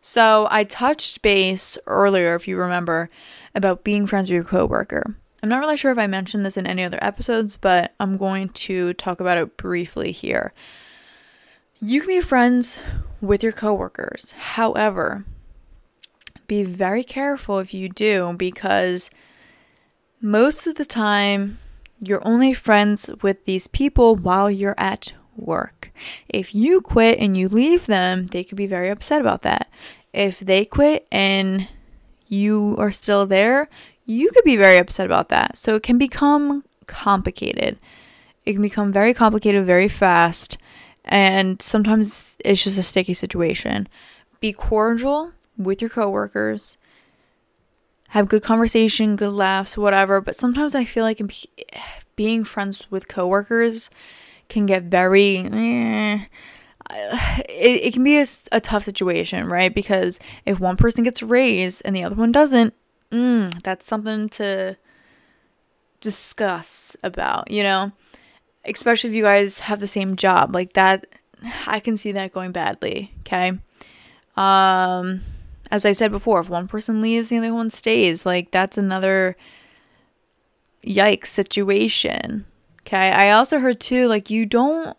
So 0.00 0.48
I 0.50 0.64
touched 0.64 1.22
base 1.22 1.78
earlier, 1.86 2.34
if 2.34 2.48
you 2.48 2.56
remember, 2.56 3.10
about 3.54 3.84
being 3.84 4.06
friends 4.06 4.30
with 4.30 4.34
your 4.34 4.44
coworker. 4.44 5.14
I'm 5.42 5.48
not 5.48 5.60
really 5.60 5.76
sure 5.76 5.92
if 5.92 5.98
I 5.98 6.06
mentioned 6.06 6.44
this 6.44 6.56
in 6.56 6.66
any 6.66 6.84
other 6.84 6.98
episodes, 7.02 7.56
but 7.56 7.94
I'm 8.00 8.16
going 8.16 8.50
to 8.50 8.92
talk 8.94 9.20
about 9.20 9.38
it 9.38 9.56
briefly 9.56 10.12
here. 10.12 10.52
You 11.80 12.00
can 12.00 12.08
be 12.08 12.20
friends 12.20 12.78
with 13.20 13.42
your 13.42 13.52
coworkers. 13.52 14.32
However, 14.32 15.24
be 16.46 16.62
very 16.62 17.04
careful 17.04 17.58
if 17.58 17.72
you 17.72 17.88
do 17.88 18.34
because 18.36 19.08
most 20.20 20.66
of 20.66 20.74
the 20.74 20.84
time 20.84 21.58
you're 22.00 22.26
only 22.26 22.52
friends 22.52 23.10
with 23.22 23.44
these 23.44 23.66
people 23.66 24.16
while 24.16 24.50
you're 24.50 24.74
at 24.76 25.14
work. 25.36 25.92
If 26.28 26.54
you 26.54 26.80
quit 26.80 27.18
and 27.18 27.36
you 27.36 27.48
leave 27.48 27.86
them, 27.86 28.26
they 28.26 28.44
could 28.44 28.56
be 28.56 28.66
very 28.66 28.88
upset 28.88 29.20
about 29.20 29.42
that. 29.42 29.70
If 30.12 30.40
they 30.40 30.64
quit 30.64 31.06
and 31.12 31.68
you 32.26 32.76
are 32.78 32.92
still 32.92 33.26
there, 33.26 33.68
you 34.06 34.30
could 34.30 34.44
be 34.44 34.56
very 34.56 34.78
upset 34.78 35.06
about 35.06 35.28
that. 35.28 35.56
So 35.56 35.76
it 35.76 35.82
can 35.82 35.98
become 35.98 36.64
complicated. 36.86 37.78
It 38.46 38.54
can 38.54 38.62
become 38.62 38.92
very 38.92 39.14
complicated 39.14 39.66
very 39.66 39.88
fast, 39.88 40.58
and 41.04 41.60
sometimes 41.60 42.38
it's 42.44 42.64
just 42.64 42.78
a 42.78 42.82
sticky 42.82 43.14
situation. 43.14 43.86
Be 44.40 44.52
cordial 44.52 45.32
with 45.56 45.80
your 45.80 45.90
coworkers. 45.90 46.78
Have 48.08 48.28
good 48.28 48.42
conversation, 48.42 49.14
good 49.14 49.32
laughs, 49.32 49.76
whatever. 49.76 50.20
But 50.20 50.34
sometimes 50.34 50.74
I 50.74 50.84
feel 50.84 51.04
like 51.04 51.20
being 52.16 52.44
friends 52.44 52.90
with 52.90 53.06
coworkers 53.06 53.90
can 54.50 54.66
get 54.66 54.84
very. 54.84 55.38
Eh, 55.38 56.24
it, 57.48 57.84
it 57.84 57.92
can 57.94 58.04
be 58.04 58.18
a, 58.18 58.26
a 58.52 58.60
tough 58.60 58.84
situation, 58.84 59.46
right? 59.46 59.74
Because 59.74 60.18
if 60.44 60.60
one 60.60 60.76
person 60.76 61.04
gets 61.04 61.22
raised 61.22 61.82
and 61.84 61.94
the 61.94 62.04
other 62.04 62.16
one 62.16 62.32
doesn't, 62.32 62.74
mm, 63.10 63.62
that's 63.62 63.86
something 63.86 64.28
to 64.30 64.76
discuss 66.00 66.96
about, 67.02 67.50
you 67.50 67.62
know? 67.62 67.92
Especially 68.64 69.10
if 69.10 69.16
you 69.16 69.22
guys 69.22 69.60
have 69.60 69.80
the 69.80 69.88
same 69.88 70.16
job. 70.16 70.54
Like 70.54 70.72
that 70.74 71.06
I 71.66 71.80
can 71.80 71.96
see 71.96 72.12
that 72.12 72.32
going 72.32 72.52
badly, 72.52 73.12
okay? 73.20 73.52
Um 74.36 75.22
as 75.70 75.84
I 75.84 75.92
said 75.92 76.10
before, 76.10 76.40
if 76.40 76.48
one 76.48 76.66
person 76.66 77.00
leaves, 77.00 77.28
the 77.28 77.38
other 77.38 77.54
one 77.54 77.70
stays. 77.70 78.26
Like 78.26 78.50
that's 78.50 78.76
another 78.76 79.36
yikes 80.84 81.28
situation. 81.28 82.44
Okay? 82.90 83.12
I 83.12 83.30
also 83.30 83.60
heard 83.60 83.78
too 83.78 84.08
like 84.08 84.30
you 84.30 84.44
don't 84.44 84.96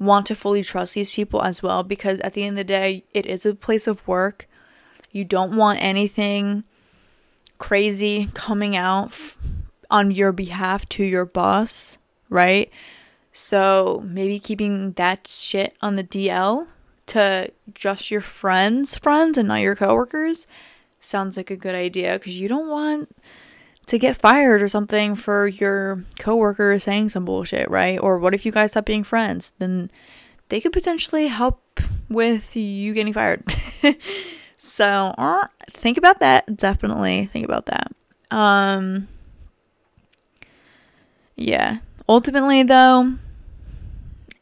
want 0.00 0.26
to 0.26 0.34
fully 0.34 0.64
trust 0.64 0.94
these 0.94 1.12
people 1.12 1.42
as 1.42 1.62
well 1.62 1.84
because 1.84 2.18
at 2.20 2.32
the 2.32 2.42
end 2.42 2.54
of 2.54 2.56
the 2.56 2.64
day, 2.64 3.04
it 3.14 3.24
is 3.24 3.46
a 3.46 3.54
place 3.54 3.86
of 3.86 4.06
work. 4.08 4.48
You 5.12 5.24
don't 5.24 5.54
want 5.54 5.80
anything 5.80 6.64
crazy 7.58 8.28
coming 8.34 8.76
out 8.76 9.06
f- 9.06 9.38
on 9.92 10.10
your 10.10 10.32
behalf 10.32 10.88
to 10.88 11.04
your 11.04 11.24
boss, 11.24 11.98
right? 12.30 12.68
So 13.30 14.02
maybe 14.04 14.40
keeping 14.40 14.92
that 14.92 15.28
shit 15.28 15.76
on 15.80 15.94
the 15.94 16.02
DL 16.02 16.66
to 17.06 17.52
just 17.72 18.10
your 18.10 18.22
friends' 18.22 18.98
friends 18.98 19.38
and 19.38 19.46
not 19.46 19.60
your 19.60 19.76
coworkers 19.76 20.48
sounds 20.98 21.36
like 21.36 21.50
a 21.52 21.56
good 21.56 21.76
idea 21.76 22.14
because 22.14 22.40
you 22.40 22.48
don't 22.48 22.68
want 22.68 23.08
to 23.86 23.98
get 23.98 24.16
fired 24.16 24.62
or 24.62 24.68
something 24.68 25.14
for 25.14 25.48
your 25.48 26.04
coworker 26.18 26.78
saying 26.78 27.08
some 27.08 27.24
bullshit, 27.24 27.68
right? 27.70 27.98
Or 27.98 28.18
what 28.18 28.34
if 28.34 28.46
you 28.46 28.52
guys 28.52 28.72
stop 28.72 28.84
being 28.84 29.04
friends? 29.04 29.52
Then 29.58 29.90
they 30.48 30.60
could 30.60 30.72
potentially 30.72 31.28
help 31.28 31.80
with 32.08 32.54
you 32.56 32.94
getting 32.94 33.12
fired. 33.12 33.44
so 34.56 35.14
uh, 35.16 35.46
think 35.70 35.98
about 35.98 36.20
that. 36.20 36.56
Definitely 36.56 37.26
think 37.32 37.44
about 37.44 37.66
that. 37.66 37.92
Um, 38.30 39.08
yeah. 41.36 41.78
Ultimately, 42.08 42.62
though, 42.62 43.14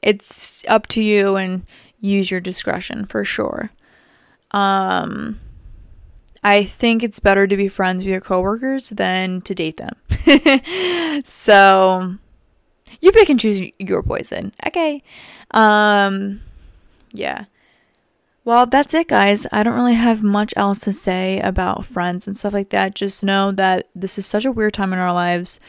it's 0.03 0.65
up 0.69 0.87
to 0.89 1.03
you 1.03 1.37
and 1.37 1.67
use 2.01 2.31
your 2.31 2.41
discretion 2.41 3.07
for 3.07 3.25
sure. 3.25 3.71
Um, 4.53 5.39
I 6.49 6.65
think 6.65 7.03
it's 7.03 7.21
better 7.21 7.47
to 7.47 7.57
be 7.59 7.69
friends 7.69 7.99
with 7.99 8.11
your 8.11 8.23
coworkers 8.23 8.89
than 8.89 9.43
to 9.43 9.55
date 9.55 9.77
them. 9.77 9.95
so 11.23 12.15
you 13.03 13.13
pick 13.13 13.29
and 13.29 13.39
choose 13.39 13.61
your 13.79 14.03
poison. 14.03 14.55
Okay. 14.67 15.03
Um 15.51 16.41
yeah. 17.13 17.45
Well, 18.47 18.65
that's 18.65 18.95
it 18.95 19.09
guys. 19.09 19.47
I 19.53 19.63
don't 19.63 19.75
really 19.75 19.93
have 19.93 20.23
much 20.23 20.55
else 20.57 20.79
to 20.81 20.93
say 20.93 21.39
about 21.41 21.85
friends 21.85 22.27
and 22.27 22.35
stuff 22.35 22.55
like 22.55 22.71
that. 22.71 22.95
Just 22.95 23.23
know 23.23 23.53
that 23.53 23.89
this 23.95 24.17
is 24.17 24.25
such 24.25 24.47
a 24.47 24.53
weird 24.53 24.73
time 24.73 24.95
in 24.95 24.99
our 24.99 25.13
lives. 25.13 25.61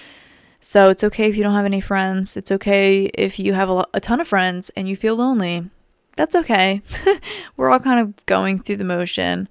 So 0.62 0.90
it's 0.90 1.04
okay 1.04 1.30
if 1.30 1.36
you 1.36 1.44
don't 1.44 1.56
have 1.56 1.66
any 1.66 1.82
friends. 1.82 2.38
It's 2.38 2.54
okay 2.54 3.12
if 3.16 3.38
you 3.38 3.52
have 3.54 3.70
a, 3.70 3.86
a 3.94 4.00
ton 4.00 4.22
of 4.22 4.30
friends 4.30 4.72
and 4.78 4.88
you 4.88 4.96
feel 4.96 5.18
lonely. 5.18 5.70
That's 6.16 6.36
okay. 6.36 6.82
We're 7.58 7.70
all 7.70 7.82
kind 7.82 8.00
of 8.00 8.26
going 8.28 8.60
through 8.60 8.78
the 8.78 8.86
motion. 8.86 9.50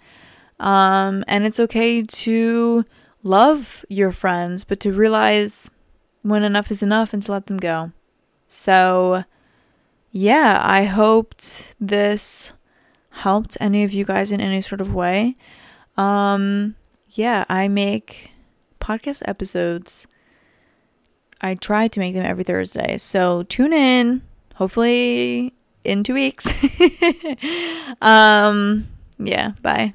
Um, 0.60 1.24
and 1.28 1.46
it's 1.46 1.60
okay 1.60 2.02
to 2.02 2.84
love 3.22 3.84
your 3.88 4.10
friends, 4.10 4.64
but 4.64 4.80
to 4.80 4.92
realize 4.92 5.70
when 6.22 6.42
enough 6.42 6.70
is 6.70 6.82
enough 6.82 7.12
and 7.12 7.22
to 7.22 7.32
let 7.32 7.46
them 7.46 7.58
go. 7.58 7.92
So, 8.48 9.24
yeah, 10.10 10.60
I 10.62 10.84
hoped 10.84 11.74
this 11.80 12.52
helped 13.10 13.56
any 13.60 13.84
of 13.84 13.92
you 13.92 14.04
guys 14.04 14.32
in 14.32 14.40
any 14.40 14.60
sort 14.60 14.80
of 14.80 14.94
way. 14.94 15.36
Um, 15.96 16.76
yeah, 17.10 17.44
I 17.48 17.68
make 17.68 18.30
podcast 18.80 19.22
episodes. 19.26 20.06
I 21.40 21.54
try 21.54 21.88
to 21.88 22.00
make 22.00 22.14
them 22.14 22.24
every 22.24 22.44
Thursday. 22.44 22.98
So 22.98 23.44
tune 23.44 23.72
in, 23.72 24.22
hopefully 24.54 25.54
in 25.84 26.04
two 26.04 26.14
weeks. 26.14 26.46
um, 28.00 28.88
yeah, 29.18 29.52
bye. 29.62 29.94